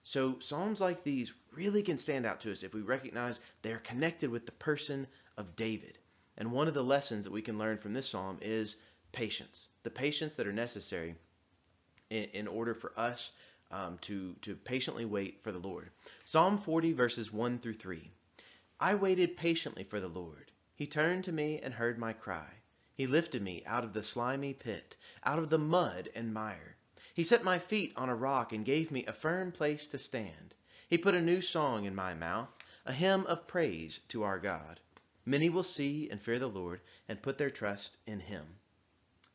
So 0.02 0.36
Psalms 0.40 0.80
like 0.80 1.04
these 1.04 1.32
really 1.52 1.82
can 1.82 1.98
stand 1.98 2.26
out 2.26 2.40
to 2.40 2.52
us 2.52 2.62
if 2.62 2.74
we 2.74 2.82
recognize 2.82 3.38
they 3.62 3.72
are 3.72 3.78
connected 3.78 4.28
with 4.30 4.44
the 4.44 4.52
person 4.52 5.06
of 5.36 5.56
David. 5.56 5.98
And 6.36 6.50
one 6.52 6.68
of 6.68 6.74
the 6.74 6.82
lessons 6.82 7.24
that 7.24 7.32
we 7.32 7.42
can 7.42 7.58
learn 7.58 7.78
from 7.78 7.92
this 7.92 8.08
psalm 8.08 8.38
is 8.42 8.76
patience, 9.12 9.68
the 9.82 9.90
patience 9.90 10.34
that 10.34 10.46
are 10.46 10.52
necessary 10.52 11.14
in, 12.10 12.24
in 12.24 12.48
order 12.48 12.74
for 12.74 12.92
us 12.98 13.30
um, 13.70 13.98
to, 13.98 14.34
to 14.42 14.54
patiently 14.54 15.04
wait 15.04 15.42
for 15.42 15.52
the 15.52 15.58
Lord. 15.58 15.90
Psalm 16.24 16.58
40, 16.58 16.92
verses 16.92 17.32
1 17.32 17.58
through 17.58 17.74
3. 17.74 18.10
I 18.80 18.94
waited 18.94 19.36
patiently 19.36 19.84
for 19.84 20.00
the 20.00 20.08
Lord. 20.08 20.50
He 20.74 20.86
turned 20.86 21.24
to 21.24 21.32
me 21.32 21.60
and 21.60 21.74
heard 21.74 21.98
my 21.98 22.12
cry. 22.12 22.62
He 22.94 23.06
lifted 23.06 23.42
me 23.42 23.64
out 23.64 23.84
of 23.84 23.92
the 23.92 24.04
slimy 24.04 24.54
pit, 24.54 24.96
out 25.24 25.38
of 25.38 25.50
the 25.50 25.58
mud 25.58 26.08
and 26.14 26.34
mire. 26.34 26.76
He 27.14 27.24
set 27.24 27.44
my 27.44 27.58
feet 27.58 27.92
on 27.96 28.08
a 28.08 28.14
rock 28.14 28.52
and 28.52 28.64
gave 28.64 28.90
me 28.90 29.06
a 29.06 29.12
firm 29.12 29.52
place 29.52 29.86
to 29.88 29.98
stand. 29.98 30.54
He 30.88 30.98
put 30.98 31.14
a 31.14 31.22
new 31.22 31.40
song 31.40 31.84
in 31.84 31.94
my 31.94 32.14
mouth, 32.14 32.48
a 32.84 32.92
hymn 32.92 33.26
of 33.26 33.46
praise 33.46 34.00
to 34.08 34.22
our 34.24 34.38
God. 34.38 34.80
Many 35.26 35.48
will 35.48 35.64
see 35.64 36.10
and 36.10 36.20
fear 36.20 36.38
the 36.38 36.48
Lord 36.48 36.80
and 37.08 37.22
put 37.22 37.38
their 37.38 37.50
trust 37.50 37.96
in 38.06 38.20
him. 38.20 38.44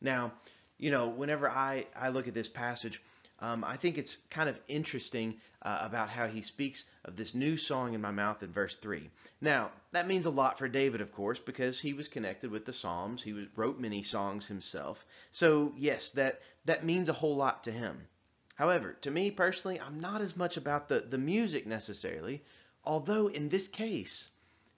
Now, 0.00 0.32
you 0.78 0.90
know, 0.90 1.08
whenever 1.08 1.50
I, 1.50 1.86
I 1.96 2.08
look 2.10 2.28
at 2.28 2.34
this 2.34 2.48
passage, 2.48 3.02
um, 3.40 3.64
I 3.64 3.76
think 3.76 3.98
it's 3.98 4.18
kind 4.28 4.48
of 4.48 4.60
interesting 4.68 5.40
uh, 5.62 5.78
about 5.82 6.10
how 6.10 6.26
he 6.26 6.42
speaks 6.42 6.84
of 7.04 7.16
this 7.16 7.34
new 7.34 7.56
song 7.56 7.94
in 7.94 8.00
my 8.00 8.10
mouth 8.10 8.42
in 8.42 8.52
verse 8.52 8.76
3. 8.76 9.10
Now, 9.40 9.72
that 9.92 10.06
means 10.06 10.26
a 10.26 10.30
lot 10.30 10.58
for 10.58 10.68
David, 10.68 11.00
of 11.00 11.12
course, 11.12 11.38
because 11.38 11.80
he 11.80 11.92
was 11.92 12.08
connected 12.08 12.50
with 12.50 12.66
the 12.66 12.72
Psalms. 12.72 13.22
He 13.22 13.32
was, 13.32 13.46
wrote 13.56 13.78
many 13.78 14.02
songs 14.02 14.46
himself. 14.46 15.04
So, 15.32 15.72
yes, 15.76 16.10
that, 16.12 16.40
that 16.66 16.84
means 16.84 17.08
a 17.08 17.14
whole 17.14 17.36
lot 17.36 17.64
to 17.64 17.72
him. 17.72 18.06
However, 18.54 18.92
to 19.00 19.10
me 19.10 19.30
personally, 19.30 19.80
I'm 19.80 20.00
not 20.00 20.20
as 20.20 20.36
much 20.36 20.58
about 20.58 20.88
the, 20.88 21.00
the 21.00 21.18
music 21.18 21.66
necessarily, 21.66 22.42
although 22.84 23.28
in 23.28 23.48
this 23.48 23.68
case, 23.68 24.28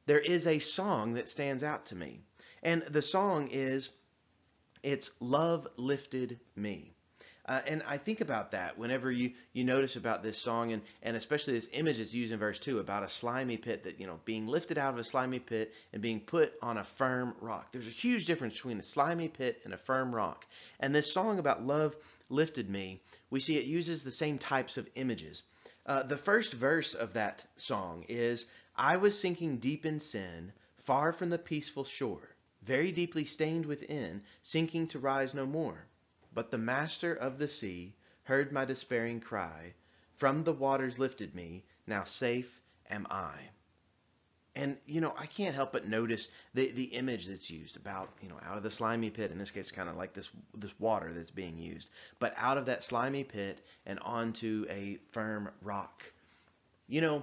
there 0.07 0.19
is 0.19 0.47
a 0.47 0.59
song 0.59 1.15
that 1.15 1.29
stands 1.29 1.63
out 1.63 1.87
to 1.87 1.95
me. 1.95 2.21
And 2.63 2.83
the 2.83 3.03
song 3.03 3.49
is, 3.51 3.91
it's 4.83 5.11
Love 5.21 5.67
Lifted 5.77 6.39
Me. 6.57 6.93
Uh, 7.45 7.61
and 7.67 7.83
I 7.89 7.99
think 7.99 8.21
about 8.21 8.53
that 8.53 8.79
whenever 8.79 9.11
you, 9.11 9.33
you 9.53 9.65
notice 9.65 9.97
about 9.97 10.23
this 10.23 10.39
song 10.39 10.73
and, 10.73 10.83
and 11.03 11.17
especially 11.17 11.55
this 11.55 11.69
image 11.73 11.99
that's 11.99 12.15
used 12.15 12.33
in 12.33 12.39
verse 12.39 12.61
2 12.61 12.79
about 12.79 13.03
a 13.03 13.09
slimy 13.09 13.57
pit 13.57 13.83
that, 13.83 13.99
you 13.99 14.07
know, 14.07 14.21
being 14.25 14.47
lifted 14.47 14.79
out 14.79 14.95
of 14.95 15.01
a 15.01 15.05
slimy 15.05 15.41
pit 15.41 15.75
and 15.93 16.01
being 16.01 16.21
put 16.21 16.53
on 16.63 16.79
a 16.79 16.85
firm 16.85 17.35
rock. 17.41 17.73
There's 17.73 17.89
a 17.89 17.91
huge 17.91 18.27
difference 18.27 18.55
between 18.55 18.79
a 18.79 18.83
slimy 18.85 19.29
pit 19.29 19.61
and 19.65 19.75
a 19.75 19.79
firm 19.79 20.15
rock. 20.15 20.47
And 20.79 20.95
this 20.95 21.13
song 21.13 21.41
about 21.41 21.67
love 21.67 21.97
lifted 22.29 22.71
me, 22.71 23.03
we 23.29 23.41
see 23.41 23.59
it 23.59 23.65
uses 23.65 24.05
the 24.05 24.11
same 24.13 24.39
types 24.39 24.77
of 24.77 24.89
images. 24.95 25.43
Uh, 25.85 26.05
the 26.05 26.17
first 26.17 26.53
verse 26.53 26.95
of 26.95 27.15
that 27.15 27.43
song 27.57 28.05
is 28.09 28.47
I 28.77 28.97
was 28.97 29.19
sinking 29.19 29.59
deep 29.59 29.85
in 29.85 30.01
sin, 30.01 30.53
far 30.77 31.13
from 31.13 31.31
the 31.31 31.39
peaceful 31.39 31.85
shore, 31.85 32.35
very 32.63 32.91
deeply 32.91 33.25
stained 33.25 33.67
within, 33.67 34.23
sinking 34.43 34.89
to 34.89 34.99
rise 34.99 35.35
no 35.35 35.47
more. 35.47 35.87
But 36.33 36.51
the 36.51 36.59
master 36.59 37.15
of 37.15 37.39
the 37.39 37.49
sea 37.49 37.95
heard 38.25 38.53
my 38.53 38.65
despairing 38.65 39.21
cry, 39.21 39.75
from 40.17 40.45
the 40.45 40.53
waters 40.53 40.99
lifted 40.99 41.35
me, 41.35 41.65
now 41.87 42.05
safe 42.05 42.63
am 42.89 43.07
I. 43.11 43.51
And 44.55 44.79
you 44.87 45.01
know, 45.01 45.15
I 45.19 45.27
can't 45.27 45.55
help 45.55 45.73
but 45.73 45.89
notice 45.89 46.29
the 46.55 46.71
the 46.71 46.85
image 46.85 47.27
that's 47.27 47.51
used 47.51 47.77
about 47.77 48.11
you 48.21 48.29
know 48.29 48.39
out 48.43 48.57
of 48.57 48.63
the 48.63 48.71
slimy 48.71 49.11
pit. 49.11 49.31
In 49.31 49.39
this 49.39 49.51
case, 49.51 49.71
kind 49.71 49.89
of 49.89 49.97
like 49.97 50.13
this 50.13 50.29
this 50.55 50.79
water 50.79 51.13
that's 51.13 51.31
being 51.31 51.59
used, 51.59 51.89
but 52.19 52.35
out 52.37 52.59
of 52.59 52.67
that 52.67 52.85
slimy 52.85 53.25
pit 53.25 53.65
and 53.87 53.99
onto 54.01 54.67
a 54.69 54.99
firm 55.11 55.51
rock. 55.63 56.03
You 56.87 57.01
know, 57.01 57.23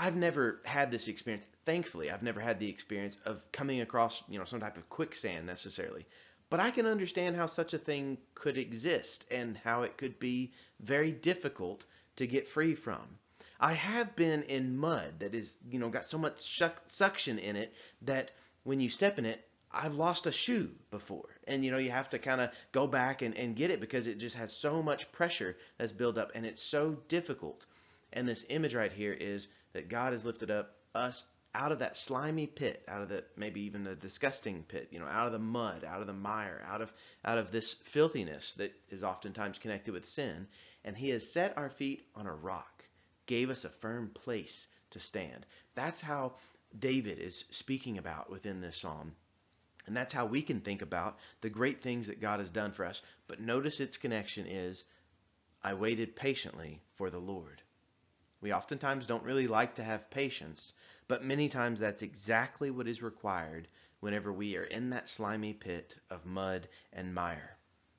I've 0.00 0.14
never 0.14 0.60
had 0.64 0.92
this 0.92 1.08
experience. 1.08 1.44
Thankfully, 1.66 2.10
I've 2.10 2.22
never 2.22 2.40
had 2.40 2.60
the 2.60 2.70
experience 2.70 3.18
of 3.24 3.42
coming 3.50 3.80
across, 3.80 4.22
you 4.28 4.38
know, 4.38 4.44
some 4.44 4.60
type 4.60 4.76
of 4.76 4.88
quicksand 4.88 5.44
necessarily. 5.44 6.06
But 6.50 6.60
I 6.60 6.70
can 6.70 6.86
understand 6.86 7.34
how 7.34 7.46
such 7.46 7.74
a 7.74 7.78
thing 7.78 8.16
could 8.34 8.56
exist 8.56 9.26
and 9.30 9.58
how 9.58 9.82
it 9.82 9.98
could 9.98 10.20
be 10.20 10.52
very 10.80 11.10
difficult 11.10 11.84
to 12.16 12.28
get 12.28 12.46
free 12.46 12.76
from. 12.76 13.02
I 13.60 13.72
have 13.72 14.14
been 14.14 14.44
in 14.44 14.78
mud 14.78 15.18
that 15.18 15.34
is, 15.34 15.58
you 15.68 15.80
know, 15.80 15.88
got 15.88 16.04
so 16.04 16.16
much 16.16 16.62
suction 16.86 17.38
in 17.40 17.56
it 17.56 17.74
that 18.02 18.30
when 18.62 18.78
you 18.78 18.88
step 18.88 19.18
in 19.18 19.26
it, 19.26 19.48
I've 19.72 19.96
lost 19.96 20.26
a 20.26 20.32
shoe 20.32 20.70
before. 20.92 21.28
And, 21.48 21.64
you 21.64 21.72
know, 21.72 21.78
you 21.78 21.90
have 21.90 22.08
to 22.10 22.20
kind 22.20 22.40
of 22.40 22.50
go 22.70 22.86
back 22.86 23.22
and, 23.22 23.36
and 23.36 23.56
get 23.56 23.72
it 23.72 23.80
because 23.80 24.06
it 24.06 24.18
just 24.18 24.36
has 24.36 24.52
so 24.52 24.80
much 24.80 25.10
pressure 25.10 25.56
that's 25.76 25.92
built 25.92 26.18
up 26.18 26.30
and 26.36 26.46
it's 26.46 26.62
so 26.62 26.96
difficult. 27.08 27.66
And 28.12 28.26
this 28.26 28.46
image 28.48 28.74
right 28.74 28.92
here 28.92 29.12
is 29.12 29.48
that 29.78 29.88
God 29.88 30.12
has 30.12 30.24
lifted 30.24 30.50
up 30.50 30.74
us 30.92 31.22
out 31.54 31.70
of 31.70 31.78
that 31.78 31.96
slimy 31.96 32.48
pit, 32.48 32.82
out 32.88 33.00
of 33.00 33.08
the 33.08 33.22
maybe 33.36 33.60
even 33.60 33.84
the 33.84 33.94
disgusting 33.94 34.64
pit, 34.64 34.88
you 34.90 34.98
know, 34.98 35.06
out 35.06 35.26
of 35.26 35.32
the 35.32 35.38
mud, 35.38 35.84
out 35.84 36.00
of 36.00 36.08
the 36.08 36.12
mire, 36.12 36.64
out 36.66 36.82
of 36.82 36.92
out 37.24 37.38
of 37.38 37.52
this 37.52 37.74
filthiness 37.74 38.54
that 38.54 38.74
is 38.88 39.04
oftentimes 39.04 39.56
connected 39.60 39.94
with 39.94 40.04
sin, 40.04 40.48
and 40.84 40.96
he 40.96 41.10
has 41.10 41.30
set 41.30 41.56
our 41.56 41.70
feet 41.70 42.08
on 42.16 42.26
a 42.26 42.34
rock, 42.34 42.82
gave 43.26 43.50
us 43.50 43.64
a 43.64 43.70
firm 43.70 44.10
place 44.14 44.66
to 44.90 44.98
stand. 44.98 45.46
That's 45.76 46.00
how 46.00 46.32
David 46.76 47.20
is 47.20 47.44
speaking 47.50 47.98
about 47.98 48.30
within 48.30 48.60
this 48.60 48.78
psalm. 48.78 49.14
And 49.86 49.96
that's 49.96 50.12
how 50.12 50.26
we 50.26 50.42
can 50.42 50.60
think 50.60 50.82
about 50.82 51.18
the 51.40 51.50
great 51.50 51.82
things 51.82 52.08
that 52.08 52.20
God 52.20 52.40
has 52.40 52.50
done 52.50 52.72
for 52.72 52.84
us. 52.84 53.00
But 53.28 53.40
notice 53.40 53.78
its 53.78 53.96
connection 53.96 54.44
is 54.48 54.82
I 55.62 55.74
waited 55.74 56.16
patiently 56.16 56.82
for 56.96 57.10
the 57.10 57.20
Lord. 57.20 57.62
We 58.40 58.52
oftentimes 58.52 59.06
don't 59.06 59.24
really 59.24 59.48
like 59.48 59.74
to 59.74 59.82
have 59.82 60.10
patience, 60.10 60.72
but 61.08 61.24
many 61.24 61.48
times 61.48 61.80
that's 61.80 62.02
exactly 62.02 62.70
what 62.70 62.86
is 62.86 63.02
required 63.02 63.68
whenever 64.00 64.32
we 64.32 64.56
are 64.56 64.64
in 64.64 64.90
that 64.90 65.08
slimy 65.08 65.54
pit 65.54 65.96
of 66.08 66.24
mud 66.24 66.68
and 66.92 67.12
mire. 67.12 67.56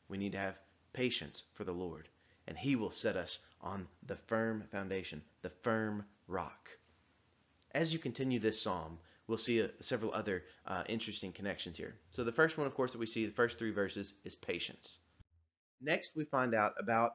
We 0.08 0.18
need 0.18 0.32
to 0.32 0.38
have 0.38 0.60
patience 0.94 1.44
for 1.54 1.66
the 1.66 1.74
Lord, 1.74 2.08
and 2.48 2.58
He 2.58 2.76
will 2.78 2.90
set 2.90 3.18
us 3.18 3.40
on 3.62 3.88
the 4.04 4.16
firm 4.16 4.64
foundation, 4.72 5.22
the 5.42 5.50
firm 5.50 6.06
rock. 6.28 6.70
As 7.72 7.92
you 7.92 8.00
continue 8.00 8.40
this 8.40 8.62
psalm, 8.62 8.98
we'll 9.28 9.38
see 9.38 9.60
a, 9.60 9.70
several 9.82 10.14
other 10.14 10.46
uh, 10.66 10.84
interesting 10.88 11.34
connections 11.34 11.76
here. 11.76 11.96
So 12.12 12.24
the 12.24 12.32
first 12.32 12.58
one, 12.58 12.66
of 12.66 12.74
course, 12.76 12.94
that 12.94 12.98
we 12.98 13.06
see, 13.06 13.26
the 13.26 13.32
first 13.32 13.60
three 13.60 13.72
verses, 13.72 14.14
is 14.24 14.36
patience. 14.36 15.00
Next, 15.82 16.16
we 16.16 16.24
find 16.26 16.56
out 16.56 16.74
about 16.80 17.12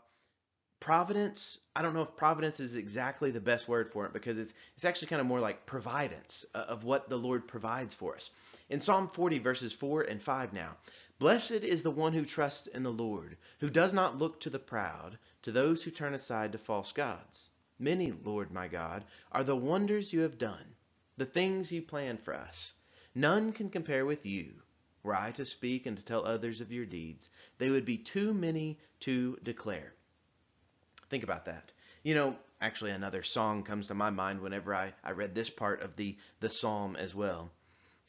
providence 0.81 1.59
i 1.75 1.81
don't 1.81 1.95
know 1.95 2.03
if 2.03 2.17
providence 2.17 2.61
is 2.61 2.75
exactly 2.75 3.31
the 3.31 3.41
best 3.41 3.69
word 3.69 3.91
for 3.91 4.05
it 4.05 4.13
because 4.13 4.39
it's 4.39 4.53
it's 4.77 4.85
actually 4.85 5.09
kind 5.09 5.21
of 5.21 5.27
more 5.27 5.41
like 5.41 5.65
providence 5.65 6.45
uh, 6.55 6.59
of 6.59 6.85
what 6.85 7.09
the 7.09 7.17
lord 7.17 7.49
provides 7.49 7.95
for 7.95 8.15
us. 8.15 8.31
In 8.69 8.81
psalm 8.81 9.09
40 9.09 9.39
verses 9.39 9.73
4 9.73 10.03
and 10.03 10.23
5 10.23 10.53
now 10.53 10.77
blessed 11.19 11.63
is 11.63 11.83
the 11.83 11.91
one 11.91 12.13
who 12.13 12.25
trusts 12.25 12.67
in 12.67 12.83
the 12.83 12.93
lord 12.93 13.39
who 13.61 13.71
does 13.71 13.95
not 13.95 14.19
look 14.19 14.41
to 14.41 14.51
the 14.51 14.59
proud 14.59 15.19
to 15.43 15.53
those 15.53 15.83
who 15.83 15.91
turn 15.91 16.13
aside 16.13 16.53
to 16.53 16.59
false 16.59 16.93
gods. 16.93 17.49
Many 17.79 18.13
lord 18.13 18.51
my 18.51 18.69
god 18.69 19.05
are 19.33 19.45
the 19.45 19.57
wonders 19.57 20.13
you 20.13 20.21
have 20.21 20.39
done 20.39 20.75
the 21.17 21.25
things 21.27 21.73
you 21.73 21.81
planned 21.81 22.21
for 22.21 22.35
us. 22.35 22.75
None 23.15 23.53
can 23.53 23.71
compare 23.71 24.05
with 24.05 24.27
you. 24.27 24.63
Were 25.03 25.15
i 25.15 25.31
to 25.33 25.47
speak 25.47 25.87
and 25.87 25.97
to 25.97 26.05
tell 26.05 26.27
others 26.27 26.61
of 26.61 26.73
your 26.73 26.87
deeds 26.87 27.31
they 27.59 27.71
would 27.71 27.85
be 27.85 27.97
too 27.97 28.35
many 28.35 28.79
to 29.01 29.39
declare 29.43 29.95
Think 31.15 31.23
about 31.23 31.45
that. 31.45 31.71
You 32.03 32.17
know, 32.17 32.37
actually 32.61 32.91
another 32.91 33.23
song 33.23 33.63
comes 33.63 33.87
to 33.87 33.95
my 33.95 34.11
mind 34.11 34.41
whenever 34.41 34.75
I, 34.75 34.95
I 35.05 35.13
read 35.13 35.33
this 35.33 35.49
part 35.49 35.81
of 35.81 35.95
the, 35.95 36.19
the 36.41 36.51
psalm 36.51 36.97
as 36.97 37.15
well. 37.15 37.53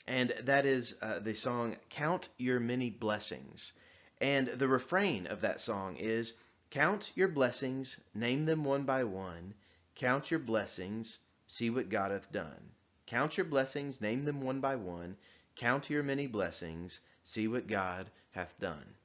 And 0.08 0.32
that 0.46 0.66
is 0.66 0.96
uh, 1.04 1.20
the 1.20 1.36
song 1.36 1.78
Count 1.92 2.30
Your 2.40 2.60
Many 2.60 2.90
Blessings. 2.90 3.74
And 4.20 4.48
the 4.48 4.68
refrain 4.68 5.28
of 5.28 5.42
that 5.42 5.62
song 5.62 5.98
is 5.98 6.34
Count 6.72 7.12
your 7.14 7.28
blessings, 7.28 7.96
name 8.16 8.46
them 8.46 8.64
one 8.64 8.86
by 8.86 9.04
one. 9.04 9.54
Count 9.94 10.32
your 10.32 10.40
blessings, 10.40 11.20
see 11.46 11.70
what 11.70 11.90
God 11.90 12.10
hath 12.10 12.32
done. 12.32 12.72
Count 13.06 13.38
your 13.38 13.46
blessings, 13.46 14.02
name 14.02 14.26
them 14.26 14.42
one 14.42 14.62
by 14.62 14.78
one. 14.78 15.16
Count 15.56 15.92
your 15.92 16.02
many 16.02 16.26
blessings, 16.26 17.02
see 17.24 17.48
what 17.48 17.68
God 17.68 18.10
hath 18.32 18.60
done. 18.60 18.96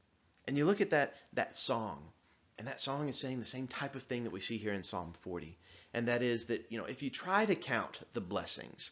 And 0.47 0.57
you 0.57 0.65
look 0.65 0.81
at 0.81 0.89
that 0.89 1.17
that 1.35 1.55
song 1.55 2.13
and 2.61 2.69
that 2.69 2.79
song 2.79 3.09
is 3.09 3.17
saying 3.17 3.41
the 3.41 3.47
same 3.47 3.67
type 3.67 3.95
of 3.95 4.03
thing 4.03 4.23
that 4.25 4.33
we 4.33 4.41
see 4.41 4.59
here 4.59 4.75
in 4.75 4.83
Psalm 4.83 5.15
40. 5.23 5.57
And 5.95 6.07
that 6.09 6.23
is 6.23 6.45
that, 6.45 6.67
you 6.69 6.77
know, 6.77 6.85
if 6.85 7.03
you 7.03 7.09
try 7.09 7.47
to 7.47 7.55
count 7.55 8.01
the 8.13 8.21
blessings, 8.21 8.91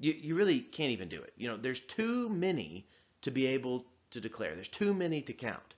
you, 0.00 0.12
you 0.12 0.34
really 0.34 0.58
can't 0.58 0.90
even 0.90 1.08
do 1.08 1.22
it. 1.22 1.32
You 1.36 1.46
know, 1.46 1.56
there's 1.56 1.78
too 1.78 2.28
many 2.28 2.88
to 3.22 3.30
be 3.30 3.46
able 3.46 3.86
to 4.10 4.20
declare. 4.20 4.56
There's 4.56 4.68
too 4.68 4.92
many 4.92 5.22
to 5.22 5.32
count. 5.32 5.76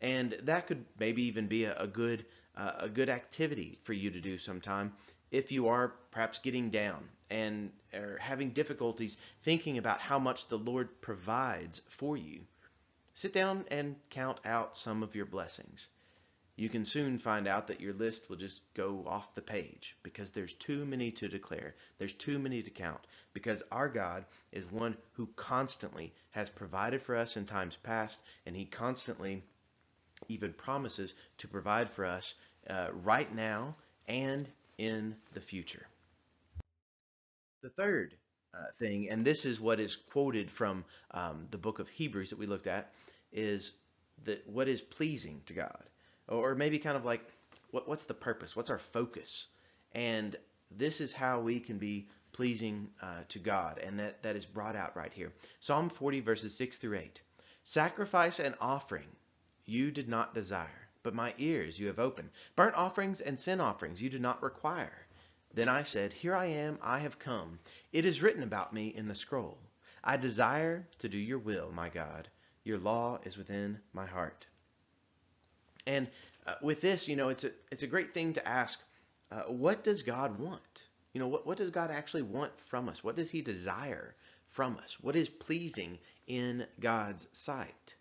And 0.00 0.38
that 0.44 0.66
could 0.66 0.86
maybe 0.98 1.20
even 1.24 1.48
be 1.48 1.64
a, 1.64 1.76
a 1.76 1.86
good 1.86 2.24
uh, 2.56 2.72
a 2.78 2.88
good 2.88 3.10
activity 3.10 3.78
for 3.82 3.92
you 3.92 4.10
to 4.10 4.18
do 4.18 4.38
sometime 4.38 4.94
if 5.30 5.52
you 5.52 5.68
are 5.68 5.96
perhaps 6.12 6.38
getting 6.38 6.70
down 6.70 7.06
and 7.28 7.70
are 7.92 8.16
having 8.22 8.52
difficulties 8.52 9.18
thinking 9.42 9.76
about 9.76 10.00
how 10.00 10.18
much 10.18 10.48
the 10.48 10.56
Lord 10.56 10.88
provides 11.02 11.82
for 11.90 12.16
you. 12.16 12.40
Sit 13.12 13.34
down 13.34 13.66
and 13.70 13.96
count 14.08 14.40
out 14.46 14.78
some 14.78 15.02
of 15.02 15.14
your 15.14 15.26
blessings. 15.26 15.88
You 16.58 16.68
can 16.68 16.84
soon 16.84 17.18
find 17.18 17.46
out 17.46 17.68
that 17.68 17.80
your 17.80 17.94
list 17.94 18.28
will 18.28 18.36
just 18.36 18.62
go 18.74 19.04
off 19.06 19.32
the 19.36 19.40
page 19.40 19.96
because 20.02 20.32
there's 20.32 20.54
too 20.54 20.84
many 20.84 21.12
to 21.12 21.28
declare. 21.28 21.76
There's 21.98 22.14
too 22.14 22.40
many 22.40 22.64
to 22.64 22.70
count 22.70 22.98
because 23.32 23.62
our 23.70 23.88
God 23.88 24.24
is 24.50 24.64
one 24.72 24.96
who 25.12 25.28
constantly 25.36 26.12
has 26.32 26.50
provided 26.50 27.00
for 27.00 27.14
us 27.14 27.36
in 27.36 27.46
times 27.46 27.78
past 27.84 28.22
and 28.44 28.56
he 28.56 28.64
constantly 28.64 29.44
even 30.28 30.52
promises 30.52 31.14
to 31.38 31.46
provide 31.46 31.88
for 31.90 32.04
us 32.04 32.34
uh, 32.68 32.88
right 33.04 33.32
now 33.32 33.76
and 34.08 34.48
in 34.78 35.14
the 35.34 35.40
future. 35.40 35.86
The 37.62 37.70
third 37.70 38.14
uh, 38.52 38.64
thing, 38.80 39.10
and 39.10 39.24
this 39.24 39.44
is 39.44 39.60
what 39.60 39.78
is 39.78 39.94
quoted 39.94 40.50
from 40.50 40.84
um, 41.12 41.46
the 41.52 41.58
book 41.58 41.78
of 41.78 41.88
Hebrews 41.88 42.30
that 42.30 42.38
we 42.38 42.46
looked 42.46 42.66
at, 42.66 42.92
is 43.32 43.70
that 44.24 44.44
what 44.48 44.66
is 44.66 44.82
pleasing 44.82 45.40
to 45.46 45.52
God, 45.52 45.84
or 46.28 46.54
maybe 46.54 46.78
kind 46.78 46.96
of 46.96 47.04
like 47.04 47.22
what, 47.70 47.88
what's 47.88 48.04
the 48.04 48.14
purpose, 48.14 48.54
what's 48.54 48.70
our 48.70 48.78
focus, 48.78 49.48
and 49.92 50.36
this 50.70 51.00
is 51.00 51.12
how 51.12 51.40
we 51.40 51.60
can 51.60 51.78
be 51.78 52.08
pleasing 52.32 52.88
uh, 53.02 53.22
to 53.28 53.38
God, 53.38 53.78
and 53.78 53.98
that 53.98 54.22
that 54.22 54.36
is 54.36 54.46
brought 54.46 54.76
out 54.76 54.96
right 54.96 55.12
here. 55.12 55.32
Psalm 55.60 55.88
40 55.88 56.20
verses 56.20 56.54
6 56.54 56.76
through 56.76 56.98
8. 56.98 57.20
Sacrifice 57.64 58.38
and 58.38 58.54
offering 58.60 59.08
you 59.66 59.90
did 59.90 60.08
not 60.08 60.34
desire 60.34 60.88
but 61.04 61.14
my 61.14 61.32
ears 61.38 61.78
you 61.78 61.86
have 61.86 61.98
opened. 61.98 62.28
Burnt 62.56 62.74
offerings 62.74 63.20
and 63.20 63.40
sin 63.40 63.60
offerings 63.60 64.02
you 64.02 64.10
did 64.10 64.20
not 64.20 64.42
require. 64.42 65.06
Then 65.54 65.68
I 65.68 65.82
said, 65.82 66.12
Here 66.12 66.34
I 66.34 66.46
am, 66.46 66.78
I 66.82 66.98
have 66.98 67.18
come. 67.18 67.60
It 67.92 68.04
is 68.04 68.20
written 68.20 68.42
about 68.42 68.74
me 68.74 68.88
in 68.88 69.08
the 69.08 69.14
scroll. 69.14 69.58
I 70.04 70.16
desire 70.16 70.86
to 70.98 71.08
do 71.08 71.16
your 71.16 71.38
will, 71.38 71.70
my 71.72 71.88
God. 71.88 72.28
Your 72.64 72.78
law 72.78 73.20
is 73.24 73.38
within 73.38 73.78
my 73.92 74.06
heart. 74.06 74.46
And 75.88 76.06
uh, 76.46 76.54
with 76.60 76.82
this, 76.82 77.08
you 77.08 77.16
know, 77.16 77.30
it's 77.30 77.44
a 77.44 77.50
it's 77.72 77.82
a 77.82 77.86
great 77.86 78.12
thing 78.12 78.34
to 78.34 78.46
ask. 78.46 78.78
Uh, 79.32 79.40
what 79.48 79.84
does 79.84 80.02
God 80.02 80.38
want? 80.38 80.82
You 81.14 81.20
know, 81.20 81.28
what 81.28 81.46
what 81.46 81.56
does 81.56 81.70
God 81.70 81.90
actually 81.90 82.22
want 82.22 82.52
from 82.66 82.90
us? 82.90 83.02
What 83.02 83.16
does 83.16 83.30
He 83.30 83.40
desire 83.40 84.14
from 84.50 84.76
us? 84.76 84.98
What 85.00 85.16
is 85.16 85.30
pleasing 85.30 85.98
in 86.26 86.66
God's 86.78 87.26
sight? 87.32 87.94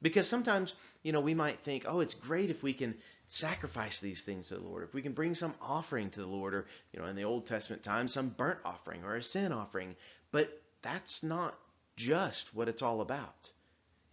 Because 0.00 0.26
sometimes, 0.26 0.72
you 1.02 1.12
know, 1.12 1.20
we 1.20 1.34
might 1.34 1.60
think, 1.60 1.84
oh, 1.86 2.00
it's 2.00 2.14
great 2.14 2.50
if 2.50 2.62
we 2.62 2.72
can 2.72 2.94
sacrifice 3.28 4.00
these 4.00 4.24
things 4.24 4.48
to 4.48 4.54
the 4.54 4.60
Lord, 4.60 4.84
if 4.84 4.94
we 4.94 5.02
can 5.02 5.12
bring 5.12 5.34
some 5.34 5.54
offering 5.60 6.10
to 6.10 6.20
the 6.20 6.26
Lord, 6.26 6.54
or, 6.54 6.66
you 6.92 7.00
know, 7.00 7.06
in 7.06 7.16
the 7.16 7.24
Old 7.24 7.46
Testament 7.46 7.82
times, 7.82 8.12
some 8.12 8.30
burnt 8.30 8.60
offering 8.64 9.04
or 9.04 9.16
a 9.16 9.22
sin 9.22 9.52
offering. 9.52 9.96
But 10.32 10.62
that's 10.80 11.22
not 11.22 11.58
just 11.96 12.54
what 12.54 12.68
it's 12.68 12.82
all 12.82 13.00
about. 13.02 13.50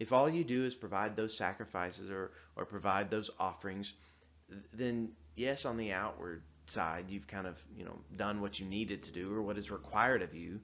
If 0.04 0.12
all 0.12 0.28
you 0.28 0.44
do 0.44 0.64
is 0.66 0.74
provide 0.74 1.16
those 1.16 1.34
sacrifices 1.34 2.10
or, 2.10 2.30
or 2.56 2.66
provide 2.66 3.10
those 3.10 3.30
offerings, 3.40 3.94
then 4.74 5.12
yes, 5.34 5.64
on 5.64 5.78
the 5.78 5.92
outward 5.94 6.42
side, 6.66 7.06
you've 7.08 7.26
kind 7.26 7.46
of, 7.46 7.56
you 7.74 7.86
know, 7.86 7.98
done 8.14 8.42
what 8.42 8.60
you 8.60 8.66
needed 8.66 9.02
to 9.04 9.12
do 9.12 9.34
or 9.34 9.40
what 9.40 9.56
is 9.56 9.70
required 9.70 10.20
of 10.20 10.34
you. 10.34 10.60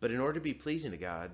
But 0.00 0.10
in 0.10 0.18
order 0.18 0.34
to 0.34 0.40
be 0.40 0.52
pleasing 0.52 0.90
to 0.90 0.96
God, 0.96 1.30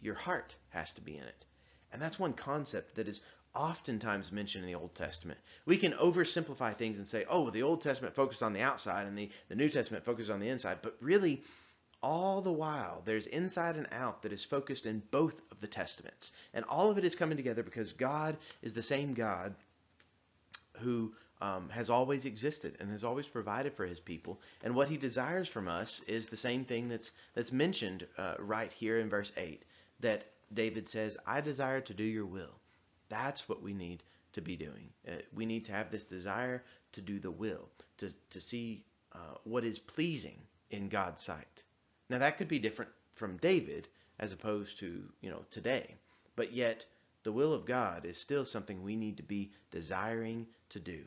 your 0.00 0.14
heart 0.14 0.54
has 0.68 0.92
to 0.92 1.00
be 1.00 1.16
in 1.16 1.24
it. 1.24 1.44
And 1.92 2.00
that's 2.00 2.20
one 2.20 2.32
concept 2.32 2.94
that 2.94 3.08
is 3.08 3.22
oftentimes 3.56 4.30
mentioned 4.30 4.62
in 4.62 4.70
the 4.70 4.78
Old 4.78 4.94
Testament. 4.94 5.40
We 5.66 5.76
can 5.78 5.94
oversimplify 5.94 6.76
things 6.76 6.98
and 6.98 7.08
say, 7.08 7.24
oh, 7.28 7.50
the 7.50 7.64
Old 7.64 7.80
Testament 7.80 8.14
focused 8.14 8.44
on 8.44 8.52
the 8.52 8.62
outside 8.62 9.08
and 9.08 9.18
the, 9.18 9.30
the 9.48 9.56
New 9.56 9.68
Testament 9.68 10.04
focused 10.04 10.30
on 10.30 10.38
the 10.38 10.48
inside. 10.48 10.78
But 10.80 10.96
really, 11.00 11.42
all 12.02 12.40
the 12.40 12.52
while, 12.52 13.02
there's 13.04 13.26
inside 13.26 13.76
and 13.76 13.86
out 13.92 14.22
that 14.22 14.32
is 14.32 14.44
focused 14.44 14.86
in 14.86 15.02
both 15.10 15.40
of 15.50 15.60
the 15.60 15.66
Testaments. 15.66 16.32
And 16.52 16.64
all 16.66 16.90
of 16.90 16.98
it 16.98 17.04
is 17.04 17.14
coming 17.14 17.36
together 17.36 17.62
because 17.62 17.92
God 17.92 18.36
is 18.62 18.72
the 18.72 18.82
same 18.82 19.14
God 19.14 19.54
who 20.78 21.12
um, 21.40 21.68
has 21.70 21.90
always 21.90 22.24
existed 22.24 22.76
and 22.80 22.90
has 22.90 23.04
always 23.04 23.26
provided 23.26 23.74
for 23.74 23.84
his 23.84 24.00
people. 24.00 24.40
And 24.62 24.74
what 24.74 24.88
he 24.88 24.96
desires 24.96 25.48
from 25.48 25.68
us 25.68 26.00
is 26.06 26.28
the 26.28 26.36
same 26.36 26.64
thing 26.64 26.88
that's, 26.88 27.10
that's 27.34 27.52
mentioned 27.52 28.06
uh, 28.16 28.34
right 28.38 28.72
here 28.72 28.98
in 28.98 29.08
verse 29.08 29.32
8 29.36 29.62
that 30.00 30.24
David 30.54 30.88
says, 30.88 31.18
I 31.26 31.40
desire 31.40 31.80
to 31.82 31.94
do 31.94 32.04
your 32.04 32.26
will. 32.26 32.54
That's 33.08 33.48
what 33.48 33.62
we 33.62 33.74
need 33.74 34.02
to 34.32 34.40
be 34.40 34.56
doing. 34.56 34.88
Uh, 35.06 35.16
we 35.34 35.46
need 35.46 35.64
to 35.66 35.72
have 35.72 35.90
this 35.90 36.04
desire 36.04 36.62
to 36.92 37.00
do 37.00 37.18
the 37.18 37.30
will, 37.30 37.68
to, 37.98 38.12
to 38.30 38.40
see 38.40 38.84
uh, 39.12 39.36
what 39.44 39.64
is 39.64 39.78
pleasing 39.78 40.38
in 40.70 40.88
God's 40.88 41.22
sight. 41.22 41.62
Now 42.12 42.18
that 42.18 42.36
could 42.36 42.48
be 42.48 42.58
different 42.58 42.90
from 43.14 43.38
David 43.38 43.88
as 44.18 44.32
opposed 44.32 44.78
to, 44.80 45.10
you 45.22 45.30
know, 45.30 45.46
today. 45.50 45.94
But 46.36 46.52
yet 46.52 46.84
the 47.22 47.32
will 47.32 47.54
of 47.54 47.64
God 47.64 48.04
is 48.04 48.18
still 48.18 48.44
something 48.44 48.82
we 48.82 48.96
need 48.96 49.16
to 49.16 49.22
be 49.22 49.52
desiring 49.70 50.46
to 50.68 50.78
do. 50.78 51.06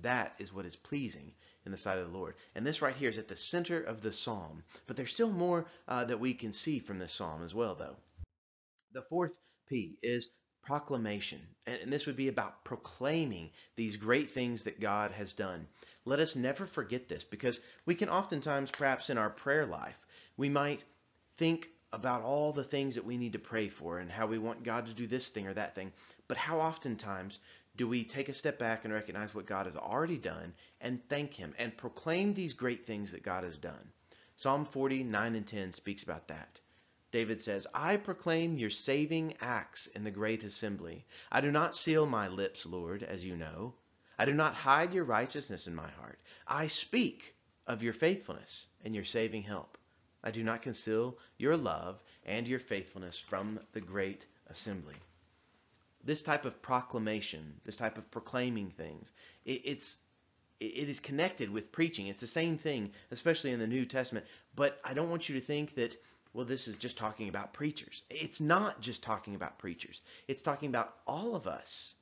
That 0.00 0.34
is 0.38 0.50
what 0.50 0.64
is 0.64 0.76
pleasing 0.76 1.34
in 1.66 1.72
the 1.72 1.76
sight 1.76 1.98
of 1.98 2.10
the 2.10 2.16
Lord. 2.16 2.36
And 2.54 2.66
this 2.66 2.80
right 2.80 2.96
here 2.96 3.10
is 3.10 3.18
at 3.18 3.28
the 3.28 3.36
center 3.36 3.82
of 3.82 4.00
the 4.00 4.14
psalm. 4.14 4.64
But 4.86 4.96
there's 4.96 5.12
still 5.12 5.30
more 5.30 5.66
uh, 5.88 6.06
that 6.06 6.20
we 6.20 6.32
can 6.32 6.54
see 6.54 6.78
from 6.78 6.98
this 6.98 7.12
psalm 7.12 7.44
as 7.44 7.52
well, 7.52 7.74
though. 7.74 7.96
The 8.94 9.02
fourth 9.02 9.36
P 9.68 9.98
is 10.02 10.30
proclamation. 10.62 11.46
And 11.66 11.92
this 11.92 12.06
would 12.06 12.16
be 12.16 12.28
about 12.28 12.64
proclaiming 12.64 13.50
these 13.76 13.96
great 13.96 14.30
things 14.30 14.64
that 14.64 14.80
God 14.80 15.10
has 15.10 15.34
done. 15.34 15.68
Let 16.06 16.20
us 16.20 16.34
never 16.34 16.64
forget 16.64 17.10
this 17.10 17.24
because 17.24 17.60
we 17.84 17.94
can 17.94 18.08
oftentimes, 18.08 18.70
perhaps 18.70 19.10
in 19.10 19.18
our 19.18 19.28
prayer 19.28 19.66
life, 19.66 19.98
we 20.36 20.48
might 20.48 20.82
think 21.36 21.68
about 21.92 22.22
all 22.22 22.52
the 22.52 22.64
things 22.64 22.96
that 22.96 23.04
we 23.04 23.16
need 23.16 23.32
to 23.32 23.38
pray 23.38 23.68
for 23.68 23.98
and 23.98 24.10
how 24.10 24.26
we 24.26 24.38
want 24.38 24.64
God 24.64 24.86
to 24.86 24.94
do 24.94 25.06
this 25.06 25.28
thing 25.28 25.46
or 25.46 25.54
that 25.54 25.74
thing. 25.74 25.92
But 26.26 26.36
how 26.36 26.58
oftentimes 26.58 27.38
do 27.76 27.86
we 27.86 28.04
take 28.04 28.28
a 28.28 28.34
step 28.34 28.58
back 28.58 28.84
and 28.84 28.92
recognize 28.92 29.34
what 29.34 29.46
God 29.46 29.66
has 29.66 29.76
already 29.76 30.18
done 30.18 30.54
and 30.80 31.06
thank 31.08 31.34
Him 31.34 31.54
and 31.58 31.76
proclaim 31.76 32.34
these 32.34 32.52
great 32.52 32.86
things 32.86 33.12
that 33.12 33.22
God 33.22 33.44
has 33.44 33.56
done? 33.56 33.92
Psalm 34.36 34.64
49 34.64 35.34
and 35.36 35.46
10 35.46 35.72
speaks 35.72 36.02
about 36.02 36.28
that. 36.28 36.60
David 37.12 37.40
says, 37.40 37.66
I 37.72 37.96
proclaim 37.96 38.56
your 38.56 38.70
saving 38.70 39.34
acts 39.40 39.86
in 39.86 40.02
the 40.02 40.10
great 40.10 40.42
assembly. 40.42 41.06
I 41.30 41.40
do 41.40 41.52
not 41.52 41.76
seal 41.76 42.06
my 42.06 42.26
lips, 42.26 42.66
Lord, 42.66 43.04
as 43.04 43.24
you 43.24 43.36
know. 43.36 43.74
I 44.18 44.24
do 44.24 44.34
not 44.34 44.54
hide 44.54 44.92
your 44.92 45.04
righteousness 45.04 45.68
in 45.68 45.76
my 45.76 45.88
heart. 45.90 46.18
I 46.48 46.66
speak 46.66 47.36
of 47.68 47.84
your 47.84 47.92
faithfulness 47.92 48.66
and 48.84 48.96
your 48.96 49.04
saving 49.04 49.42
help. 49.42 49.78
I 50.26 50.30
do 50.30 50.42
not 50.42 50.62
conceal 50.62 51.18
your 51.36 51.54
love 51.54 52.02
and 52.24 52.48
your 52.48 52.58
faithfulness 52.58 53.18
from 53.18 53.60
the 53.72 53.80
great 53.82 54.24
assembly. 54.48 54.94
This 56.02 56.22
type 56.22 56.46
of 56.46 56.62
proclamation, 56.62 57.60
this 57.64 57.76
type 57.76 57.98
of 57.98 58.10
proclaiming 58.10 58.70
things, 58.70 59.12
it, 59.44 59.60
it's 59.64 59.98
it 60.60 60.88
is 60.88 60.98
connected 60.98 61.50
with 61.50 61.72
preaching. 61.72 62.06
It's 62.06 62.20
the 62.20 62.26
same 62.26 62.56
thing, 62.56 62.92
especially 63.10 63.50
in 63.50 63.58
the 63.58 63.66
New 63.66 63.84
Testament. 63.84 64.24
But 64.54 64.80
I 64.82 64.94
don't 64.94 65.10
want 65.10 65.28
you 65.28 65.38
to 65.38 65.44
think 65.44 65.74
that 65.74 65.94
well, 66.32 66.46
this 66.46 66.68
is 66.68 66.76
just 66.76 66.96
talking 66.96 67.28
about 67.28 67.52
preachers. 67.52 68.02
It's 68.08 68.40
not 68.40 68.80
just 68.80 69.02
talking 69.02 69.34
about 69.34 69.58
preachers, 69.58 70.00
it's 70.26 70.42
talking 70.42 70.70
about 70.70 70.96
all 71.06 71.36
of 71.36 71.46
us. 71.46 71.94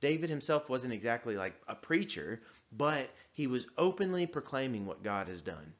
David 0.00 0.30
himself 0.30 0.68
wasn't 0.68 0.94
exactly 0.94 1.36
like 1.36 1.54
a 1.68 1.76
preacher, 1.76 2.42
but 2.72 3.08
he 3.32 3.46
was 3.46 3.66
openly 3.76 4.26
proclaiming 4.26 4.84
what 4.84 5.02
God 5.02 5.28
has 5.28 5.42
done. 5.42 5.74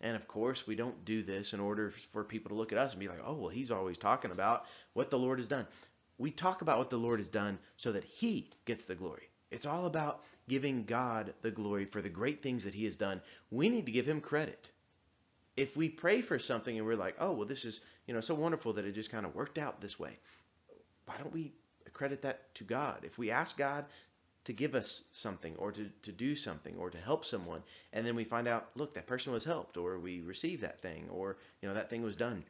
And 0.00 0.14
of 0.14 0.28
course, 0.28 0.66
we 0.66 0.76
don't 0.76 1.04
do 1.04 1.22
this 1.22 1.52
in 1.52 1.60
order 1.60 1.92
for 2.12 2.22
people 2.22 2.50
to 2.50 2.54
look 2.54 2.72
at 2.72 2.78
us 2.78 2.92
and 2.92 3.00
be 3.00 3.08
like, 3.08 3.22
oh, 3.24 3.34
well, 3.34 3.48
he's 3.48 3.70
always 3.70 3.98
talking 3.98 4.30
about 4.30 4.66
what 4.92 5.10
the 5.10 5.18
Lord 5.18 5.38
has 5.38 5.48
done. 5.48 5.66
We 6.18 6.30
talk 6.30 6.62
about 6.62 6.78
what 6.78 6.90
the 6.90 6.96
Lord 6.96 7.20
has 7.20 7.28
done 7.28 7.58
so 7.76 7.92
that 7.92 8.04
he 8.04 8.50
gets 8.64 8.84
the 8.84 8.94
glory. 8.94 9.28
It's 9.50 9.66
all 9.66 9.86
about 9.86 10.22
giving 10.48 10.84
God 10.84 11.34
the 11.42 11.50
glory 11.50 11.84
for 11.84 12.00
the 12.00 12.08
great 12.08 12.42
things 12.42 12.64
that 12.64 12.74
he 12.74 12.84
has 12.84 12.96
done. 12.96 13.20
We 13.50 13.68
need 13.68 13.86
to 13.86 13.92
give 13.92 14.06
him 14.06 14.20
credit 14.20 14.70
if 15.58 15.76
we 15.76 15.88
pray 15.88 16.20
for 16.20 16.38
something 16.38 16.78
and 16.78 16.86
we're 16.86 16.94
like, 16.94 17.16
oh, 17.18 17.32
well, 17.32 17.46
this 17.46 17.64
is, 17.64 17.80
you 18.06 18.14
know, 18.14 18.20
so 18.20 18.32
wonderful 18.32 18.72
that 18.74 18.84
it 18.84 18.92
just 18.92 19.10
kind 19.10 19.26
of 19.26 19.34
worked 19.34 19.58
out 19.58 19.80
this 19.80 19.98
way, 19.98 20.16
why 21.04 21.16
don't 21.18 21.34
we 21.34 21.52
credit 21.92 22.22
that 22.22 22.54
to 22.54 22.64
God? 22.64 23.00
If 23.02 23.18
we 23.18 23.32
ask 23.32 23.56
God 23.56 23.84
to 24.48 24.54
give 24.54 24.74
us 24.74 25.02
something 25.12 25.54
or 25.56 25.72
to, 25.72 25.90
to 26.04 26.10
do 26.10 26.34
something 26.34 26.74
or 26.78 26.88
to 26.88 26.96
help 26.96 27.26
someone, 27.26 27.62
and 27.92 28.06
then 28.06 28.16
we 28.16 28.24
find 28.24 28.48
out, 28.48 28.70
look, 28.76 28.94
that 28.94 29.06
person 29.06 29.30
was 29.30 29.44
helped 29.44 29.76
or 29.76 29.98
we 29.98 30.22
received 30.22 30.62
that 30.62 30.80
thing 30.80 31.06
or, 31.10 31.36
you 31.60 31.68
know, 31.68 31.74
that 31.74 31.90
thing 31.90 32.02
was 32.02 32.16
done, 32.16 32.42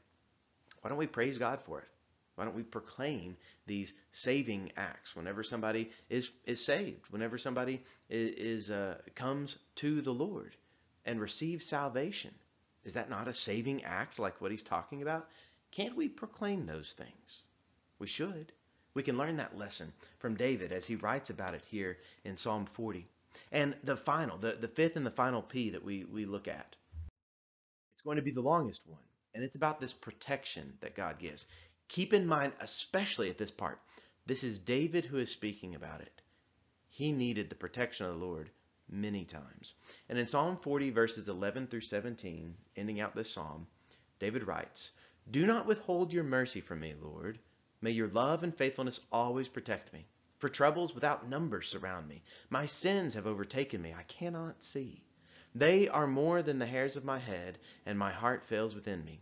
why 0.80 0.90
don't 0.90 0.98
we 0.98 1.08
praise 1.08 1.38
God 1.38 1.58
for 1.66 1.80
it? 1.80 1.88
Why 2.36 2.44
don't 2.44 2.54
we 2.54 2.62
proclaim 2.62 3.36
these 3.66 3.92
saving 4.12 4.70
acts 4.76 5.16
whenever 5.16 5.42
somebody 5.42 5.90
is 6.08 6.30
is 6.44 6.64
saved, 6.64 7.10
whenever 7.10 7.36
somebody 7.36 7.82
is, 8.08 8.30
is 8.30 8.70
uh, 8.70 8.98
comes 9.16 9.56
to 9.76 10.00
the 10.00 10.14
Lord 10.14 10.54
and 11.04 11.20
receives 11.20 11.66
salvation? 11.66 12.32
Is 12.84 12.94
that 12.94 13.10
not 13.10 13.26
a 13.26 13.34
saving 13.34 13.82
act 13.82 14.20
like 14.20 14.40
what 14.40 14.52
he's 14.52 14.62
talking 14.62 15.02
about? 15.02 15.28
Can't 15.72 15.96
we 15.96 16.08
proclaim 16.08 16.64
those 16.64 16.94
things? 16.96 17.42
We 17.98 18.06
should. 18.06 18.52
We 18.98 19.04
can 19.04 19.16
learn 19.16 19.36
that 19.36 19.56
lesson 19.56 19.92
from 20.18 20.34
David 20.34 20.72
as 20.72 20.84
he 20.84 20.96
writes 20.96 21.30
about 21.30 21.54
it 21.54 21.62
here 21.70 21.98
in 22.24 22.36
Psalm 22.36 22.66
40. 22.66 23.06
And 23.52 23.76
the 23.84 23.96
final, 23.96 24.36
the, 24.38 24.54
the 24.60 24.66
fifth 24.66 24.96
and 24.96 25.06
the 25.06 25.12
final 25.12 25.40
P 25.40 25.70
that 25.70 25.84
we, 25.84 26.02
we 26.02 26.24
look 26.24 26.48
at, 26.48 26.74
it's 27.92 28.02
going 28.02 28.16
to 28.16 28.24
be 28.24 28.32
the 28.32 28.40
longest 28.40 28.80
one. 28.88 28.98
And 29.34 29.44
it's 29.44 29.54
about 29.54 29.78
this 29.78 29.92
protection 29.92 30.76
that 30.80 30.96
God 30.96 31.20
gives. 31.20 31.46
Keep 31.86 32.12
in 32.12 32.26
mind, 32.26 32.54
especially 32.58 33.30
at 33.30 33.38
this 33.38 33.52
part, 33.52 33.78
this 34.26 34.42
is 34.42 34.58
David 34.58 35.04
who 35.04 35.18
is 35.18 35.30
speaking 35.30 35.76
about 35.76 36.00
it. 36.00 36.20
He 36.88 37.12
needed 37.12 37.50
the 37.50 37.54
protection 37.54 38.06
of 38.06 38.18
the 38.18 38.26
Lord 38.26 38.50
many 38.88 39.24
times. 39.24 39.74
And 40.08 40.18
in 40.18 40.26
Psalm 40.26 40.56
40, 40.56 40.90
verses 40.90 41.28
11 41.28 41.68
through 41.68 41.82
17, 41.82 42.52
ending 42.74 43.00
out 43.00 43.14
this 43.14 43.30
psalm, 43.30 43.68
David 44.18 44.48
writes, 44.48 44.90
Do 45.30 45.46
not 45.46 45.66
withhold 45.66 46.12
your 46.12 46.24
mercy 46.24 46.60
from 46.60 46.80
me, 46.80 46.94
Lord. 47.00 47.38
May 47.80 47.92
your 47.92 48.08
love 48.08 48.42
and 48.42 48.56
faithfulness 48.56 49.00
always 49.12 49.48
protect 49.48 49.92
me. 49.92 50.06
For 50.38 50.48
troubles 50.48 50.94
without 50.94 51.28
number 51.28 51.62
surround 51.62 52.08
me. 52.08 52.22
My 52.50 52.66
sins 52.66 53.14
have 53.14 53.26
overtaken 53.26 53.82
me. 53.82 53.92
I 53.92 54.04
cannot 54.04 54.62
see. 54.62 55.04
They 55.54 55.88
are 55.88 56.06
more 56.06 56.42
than 56.42 56.58
the 56.58 56.66
hairs 56.66 56.96
of 56.96 57.04
my 57.04 57.18
head, 57.18 57.58
and 57.86 57.98
my 57.98 58.12
heart 58.12 58.44
fails 58.44 58.74
within 58.74 59.04
me. 59.04 59.20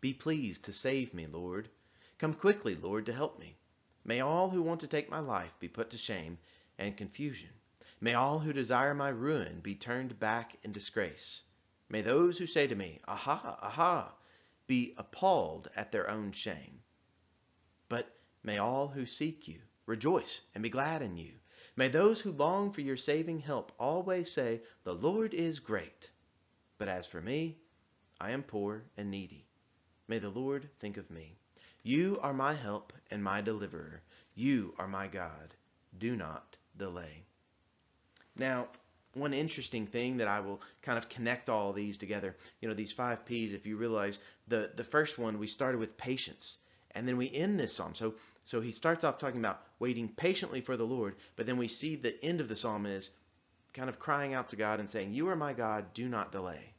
Be 0.00 0.14
pleased 0.14 0.64
to 0.64 0.72
save 0.72 1.12
me, 1.12 1.26
Lord. 1.26 1.68
Come 2.18 2.32
quickly, 2.32 2.74
Lord, 2.74 3.06
to 3.06 3.12
help 3.12 3.38
me. 3.38 3.56
May 4.04 4.20
all 4.20 4.50
who 4.50 4.62
want 4.62 4.80
to 4.80 4.86
take 4.86 5.10
my 5.10 5.18
life 5.18 5.58
be 5.58 5.68
put 5.68 5.90
to 5.90 5.98
shame 5.98 6.38
and 6.78 6.96
confusion. 6.96 7.50
May 8.00 8.14
all 8.14 8.38
who 8.38 8.52
desire 8.52 8.94
my 8.94 9.08
ruin 9.08 9.60
be 9.60 9.74
turned 9.74 10.18
back 10.18 10.56
in 10.62 10.72
disgrace. 10.72 11.42
May 11.88 12.02
those 12.02 12.38
who 12.38 12.46
say 12.46 12.66
to 12.66 12.74
me, 12.74 13.00
Aha, 13.08 13.58
aha, 13.60 14.14
be 14.66 14.94
appalled 14.96 15.68
at 15.74 15.92
their 15.92 16.08
own 16.08 16.32
shame. 16.32 16.82
May 18.46 18.58
all 18.58 18.86
who 18.86 19.06
seek 19.06 19.48
you 19.48 19.58
rejoice 19.86 20.40
and 20.54 20.62
be 20.62 20.70
glad 20.70 21.02
in 21.02 21.16
you. 21.16 21.32
May 21.74 21.88
those 21.88 22.20
who 22.20 22.30
long 22.30 22.70
for 22.70 22.80
your 22.80 22.96
saving 22.96 23.40
help 23.40 23.72
always 23.76 24.30
say, 24.30 24.60
The 24.84 24.94
Lord 24.94 25.34
is 25.34 25.58
great. 25.58 26.10
But 26.78 26.86
as 26.86 27.08
for 27.08 27.20
me, 27.20 27.58
I 28.20 28.30
am 28.30 28.44
poor 28.44 28.84
and 28.96 29.10
needy. 29.10 29.48
May 30.06 30.20
the 30.20 30.30
Lord 30.30 30.70
think 30.78 30.96
of 30.96 31.10
me. 31.10 31.36
You 31.82 32.20
are 32.22 32.32
my 32.32 32.54
help 32.54 32.92
and 33.10 33.22
my 33.22 33.40
deliverer. 33.40 34.00
You 34.36 34.74
are 34.78 34.86
my 34.86 35.08
God. 35.08 35.54
Do 35.98 36.14
not 36.14 36.56
delay. 36.76 37.24
Now, 38.36 38.68
one 39.14 39.34
interesting 39.34 39.88
thing 39.88 40.18
that 40.18 40.28
I 40.28 40.38
will 40.38 40.60
kind 40.82 40.98
of 40.98 41.08
connect 41.08 41.48
all 41.48 41.72
these 41.72 41.98
together, 41.98 42.36
you 42.60 42.68
know, 42.68 42.74
these 42.74 42.92
five 42.92 43.26
P's, 43.26 43.52
if 43.52 43.66
you 43.66 43.76
realize 43.76 44.20
the, 44.46 44.70
the 44.76 44.84
first 44.84 45.18
one, 45.18 45.40
we 45.40 45.48
started 45.48 45.78
with 45.78 45.96
patience. 45.96 46.58
And 46.92 47.06
then 47.06 47.16
we 47.16 47.30
end 47.30 47.58
this 47.58 47.74
psalm. 47.74 47.94
So, 47.94 48.14
so 48.46 48.60
he 48.60 48.70
starts 48.70 49.02
off 49.02 49.18
talking 49.18 49.40
about 49.40 49.62
waiting 49.80 50.08
patiently 50.08 50.60
for 50.60 50.76
the 50.76 50.86
Lord, 50.86 51.16
but 51.34 51.46
then 51.46 51.56
we 51.56 51.66
see 51.66 51.96
the 51.96 52.24
end 52.24 52.40
of 52.40 52.48
the 52.48 52.56
psalm 52.56 52.86
is 52.86 53.10
kind 53.74 53.88
of 53.88 53.98
crying 53.98 54.34
out 54.34 54.48
to 54.50 54.56
God 54.56 54.78
and 54.78 54.88
saying, 54.88 55.12
You 55.12 55.28
are 55.28 55.36
my 55.36 55.52
God, 55.52 55.92
do 55.94 56.08
not 56.08 56.30
delay. 56.30 56.72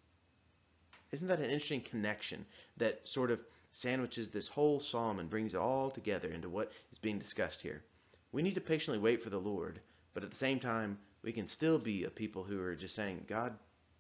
Isn't 1.12 1.28
that 1.28 1.40
an 1.40 1.46
interesting 1.46 1.82
connection 1.82 2.46
that 2.78 3.06
sort 3.08 3.32
of 3.32 3.42
sandwiches 3.72 4.30
this 4.30 4.48
whole 4.48 4.80
psalm 4.80 5.20
and 5.20 5.30
brings 5.30 5.54
it 5.54 5.60
all 5.60 5.92
together 5.92 6.30
into 6.30 6.50
what 6.50 6.72
is 6.92 7.00
being 7.00 7.20
discussed 7.20 7.62
here? 7.62 7.84
We 8.32 8.42
need 8.42 8.56
to 8.56 8.62
patiently 8.62 9.00
wait 9.00 9.22
for 9.22 9.30
the 9.30 9.38
Lord, 9.38 9.82
but 10.14 10.24
at 10.24 10.30
the 10.32 10.38
same 10.38 10.62
time, 10.62 10.98
we 11.22 11.34
can 11.34 11.48
still 11.48 11.78
be 11.80 12.06
a 12.06 12.10
people 12.10 12.44
who 12.44 12.62
are 12.62 12.76
just 12.76 12.96
saying, 12.96 13.26
God, 13.28 13.58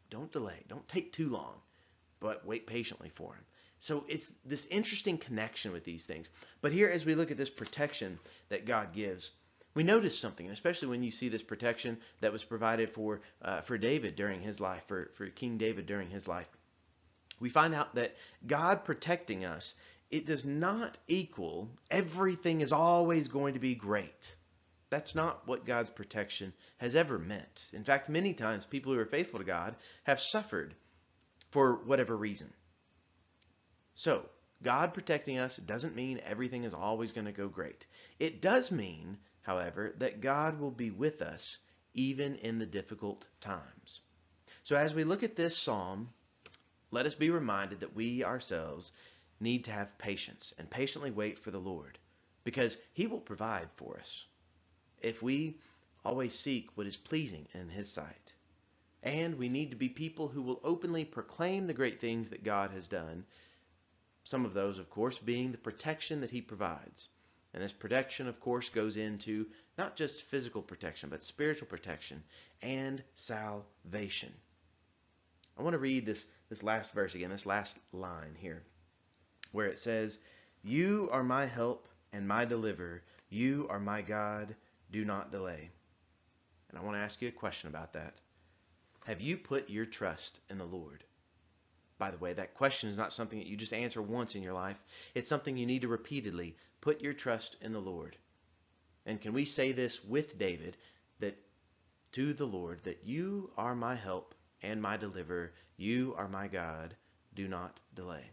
don't 0.09 0.31
delay, 0.31 0.63
don't 0.69 0.87
take 0.87 1.11
too 1.11 1.27
long, 1.27 1.55
but 2.21 2.45
wait 2.45 2.65
patiently 2.65 3.09
for 3.09 3.33
Him. 3.33 3.43
So 3.79 4.05
it's 4.07 4.31
this 4.43 4.65
interesting 4.65 5.17
connection 5.17 5.71
with 5.71 5.83
these 5.83 6.05
things. 6.05 6.29
But 6.61 6.71
here, 6.71 6.89
as 6.89 7.05
we 7.05 7.15
look 7.15 7.31
at 7.31 7.37
this 7.37 7.49
protection 7.49 8.19
that 8.49 8.65
God 8.65 8.93
gives, 8.93 9.31
we 9.75 9.83
notice 9.83 10.17
something, 10.17 10.49
especially 10.49 10.87
when 10.87 11.03
you 11.03 11.11
see 11.11 11.29
this 11.29 11.43
protection 11.43 11.99
that 12.21 12.31
was 12.31 12.43
provided 12.43 12.89
for 12.89 13.21
uh, 13.41 13.61
for 13.61 13.77
David 13.77 14.15
during 14.15 14.41
his 14.41 14.59
life, 14.59 14.83
for, 14.87 15.11
for 15.15 15.27
King 15.27 15.57
David 15.57 15.85
during 15.85 16.09
his 16.09 16.27
life. 16.27 16.49
We 17.39 17.49
find 17.49 17.75
out 17.75 17.93
that 17.95 18.15
God 18.47 18.83
protecting 18.83 19.45
us, 19.45 19.75
it 20.09 20.25
does 20.25 20.45
not 20.45 20.97
equal 21.07 21.69
everything 21.91 22.61
is 22.61 22.73
always 22.73 23.27
going 23.27 23.53
to 23.53 23.59
be 23.59 23.75
great. 23.75 24.35
That's 24.89 25.13
not 25.13 25.47
what 25.47 25.65
God's 25.65 25.91
protection 25.91 26.53
has 26.77 26.95
ever 26.95 27.19
meant. 27.19 27.65
In 27.73 27.83
fact, 27.83 28.09
many 28.09 28.33
times 28.33 28.65
people 28.65 28.93
who 28.93 28.99
are 28.99 29.05
faithful 29.05 29.39
to 29.39 29.45
God 29.45 29.75
have 30.05 30.19
suffered 30.19 30.73
for 31.51 31.75
whatever 31.85 32.15
reason. 32.15 32.51
So, 33.99 34.29
God 34.61 34.93
protecting 34.93 35.39
us 35.39 35.57
doesn't 35.57 35.95
mean 35.95 36.21
everything 36.23 36.65
is 36.65 36.73
always 36.75 37.11
going 37.11 37.25
to 37.25 37.31
go 37.31 37.47
great. 37.47 37.87
It 38.19 38.41
does 38.41 38.69
mean, 38.71 39.17
however, 39.41 39.95
that 39.97 40.21
God 40.21 40.59
will 40.59 40.69
be 40.69 40.91
with 40.91 41.23
us 41.23 41.57
even 41.95 42.35
in 42.35 42.59
the 42.59 42.67
difficult 42.67 43.25
times. 43.41 44.01
So, 44.61 44.75
as 44.75 44.93
we 44.93 45.03
look 45.03 45.23
at 45.23 45.35
this 45.35 45.57
psalm, 45.57 46.13
let 46.91 47.07
us 47.07 47.15
be 47.15 47.31
reminded 47.31 47.79
that 47.79 47.95
we 47.95 48.23
ourselves 48.23 48.91
need 49.39 49.63
to 49.63 49.71
have 49.71 49.97
patience 49.97 50.53
and 50.59 50.69
patiently 50.69 51.09
wait 51.09 51.39
for 51.39 51.49
the 51.49 51.57
Lord 51.57 51.97
because 52.43 52.77
He 52.93 53.07
will 53.07 53.19
provide 53.19 53.69
for 53.77 53.97
us 53.97 54.25
if 55.01 55.23
we 55.23 55.59
always 56.05 56.35
seek 56.35 56.69
what 56.75 56.85
is 56.85 56.97
pleasing 56.97 57.47
in 57.55 57.69
His 57.69 57.89
sight. 57.89 58.33
And 59.01 59.39
we 59.39 59.49
need 59.49 59.71
to 59.71 59.75
be 59.75 59.89
people 59.89 60.27
who 60.27 60.43
will 60.43 60.59
openly 60.63 61.03
proclaim 61.03 61.65
the 61.65 61.73
great 61.73 61.99
things 61.99 62.29
that 62.29 62.43
God 62.43 62.71
has 62.71 62.87
done. 62.87 63.25
Some 64.27 64.43
of 64.43 64.53
those, 64.53 64.77
of 64.77 64.89
course, 64.89 65.17
being 65.17 65.53
the 65.53 65.57
protection 65.57 66.19
that 66.19 66.31
He 66.31 66.41
provides. 66.41 67.07
And 67.53 67.63
this 67.63 67.71
protection, 67.71 68.27
of 68.27 68.41
course, 68.41 68.67
goes 68.67 68.97
into 68.97 69.45
not 69.77 69.95
just 69.95 70.23
physical 70.23 70.61
protection, 70.61 71.07
but 71.07 71.23
spiritual 71.23 71.69
protection 71.69 72.21
and 72.61 73.01
salvation. 73.15 74.33
I 75.57 75.61
want 75.63 75.75
to 75.75 75.79
read 75.79 76.05
this, 76.05 76.25
this 76.49 76.61
last 76.61 76.91
verse 76.91 77.15
again, 77.15 77.29
this 77.29 77.45
last 77.45 77.79
line 77.93 78.35
here, 78.37 78.63
where 79.53 79.67
it 79.67 79.79
says, 79.79 80.17
You 80.61 81.07
are 81.13 81.23
my 81.23 81.45
help 81.45 81.87
and 82.11 82.27
my 82.27 82.43
deliverer. 82.43 83.03
You 83.29 83.65
are 83.69 83.79
my 83.79 84.01
God 84.01 84.53
do 84.91 85.05
not 85.05 85.31
delay. 85.31 85.69
And 86.69 86.77
I 86.77 86.83
want 86.83 86.97
to 86.97 87.01
ask 87.01 87.21
you 87.21 87.29
a 87.29 87.31
question 87.31 87.69
about 87.69 87.93
that. 87.93 88.15
Have 89.05 89.21
you 89.21 89.37
put 89.37 89.69
your 89.69 89.85
trust 89.85 90.41
in 90.49 90.57
the 90.57 90.65
Lord? 90.65 91.05
By 91.99 92.11
the 92.11 92.17
way, 92.17 92.33
that 92.33 92.53
question 92.53 92.89
is 92.89 92.97
not 92.97 93.11
something 93.11 93.39
that 93.39 93.47
you 93.47 93.57
just 93.57 93.73
answer 93.73 94.01
once 94.01 94.35
in 94.35 94.43
your 94.43 94.53
life. 94.53 94.83
It's 95.15 95.29
something 95.29 95.57
you 95.57 95.65
need 95.65 95.81
to 95.81 95.87
repeatedly 95.87 96.55
put 96.79 97.01
your 97.01 97.13
trust 97.13 97.57
in 97.61 97.73
the 97.73 97.81
Lord. 97.81 98.17
And 99.05 99.19
can 99.19 99.33
we 99.33 99.45
say 99.45 99.71
this 99.71 100.03
with 100.03 100.37
David 100.37 100.77
that 101.19 101.37
to 102.11 102.33
the 102.33 102.45
Lord 102.45 102.83
that 102.83 103.03
you 103.03 103.51
are 103.57 103.73
my 103.73 103.95
help 103.95 104.35
and 104.61 104.81
my 104.81 104.97
deliverer, 104.97 105.53
you 105.75 106.13
are 106.17 106.27
my 106.27 106.47
God, 106.47 106.95
do 107.33 107.47
not 107.47 107.79
delay. 107.95 108.29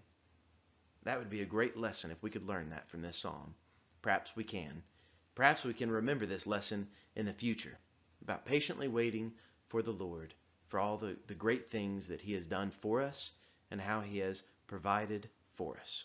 That 1.04 1.18
would 1.18 1.30
be 1.30 1.42
a 1.42 1.46
great 1.46 1.76
lesson 1.76 2.10
if 2.10 2.22
we 2.22 2.30
could 2.30 2.46
learn 2.46 2.70
that 2.70 2.88
from 2.88 3.02
this 3.02 3.18
psalm. 3.18 3.54
Perhaps 4.02 4.36
we 4.36 4.44
can. 4.44 4.82
Perhaps 5.34 5.64
we 5.64 5.74
can 5.74 5.90
remember 5.90 6.26
this 6.26 6.46
lesson 6.46 6.88
in 7.16 7.26
the 7.26 7.32
future 7.32 7.78
about 8.22 8.44
patiently 8.44 8.88
waiting 8.88 9.32
for 9.68 9.82
the 9.82 9.92
Lord 9.92 10.34
for 10.68 10.80
all 10.80 10.96
the, 10.96 11.16
the 11.28 11.34
great 11.34 11.70
things 11.70 12.08
that 12.08 12.20
He 12.20 12.34
has 12.34 12.46
done 12.46 12.70
for 12.70 13.00
us 13.02 13.32
and 13.70 13.80
how 13.80 14.00
He 14.00 14.18
has 14.18 14.42
provided 14.66 15.28
for 15.54 15.76
us. 15.80 16.04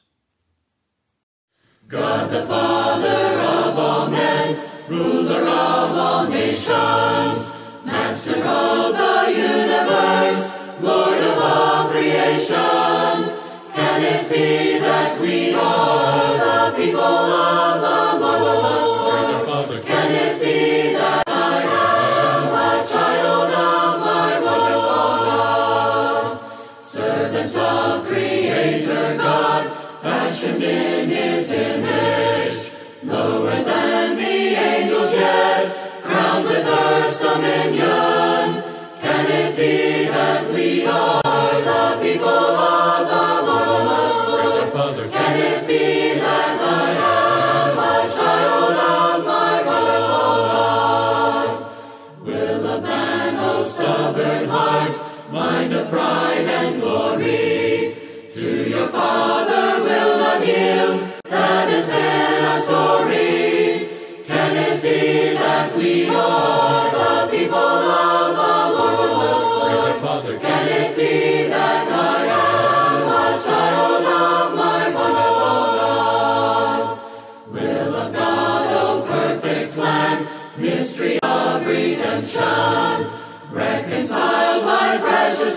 God 1.88 2.30
the 2.30 2.46
Father 2.46 3.40
of 3.40 3.80
all 3.80 4.10
men, 4.12 4.60
ruler 4.88 5.42
of 5.42 5.98
all 5.98 6.28
nations, 6.28 7.54
master 7.86 8.44
of 8.44 8.94
the 8.94 9.32
universe, 9.32 10.54
Lord 10.82 11.20
of 11.20 11.38
all 11.40 11.90
creation, 11.90 13.34
can 13.74 14.04
it 14.04 14.30
be 14.30 14.80
that 14.80 15.20
we 15.20 15.54
are 15.54 16.72
the 16.72 16.78
people 16.78 17.02
of 17.02 17.69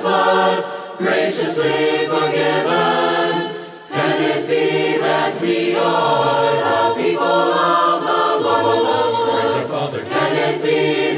blood, 0.02 0.98
graciously 0.98 2.06
forgiven. 2.06 3.54
Can 3.88 4.22
it 4.22 4.46
be 4.48 4.98
that 4.98 5.40
we 5.40 5.74
are 5.76 6.94
the 6.96 7.02
people 7.02 7.24
of 7.24 8.02
the 8.02 8.48
Lord? 8.48 9.52
Praise 9.52 9.68
Father. 9.68 10.04
Can 10.04 10.54
it 10.54 10.62
be? 10.62 11.11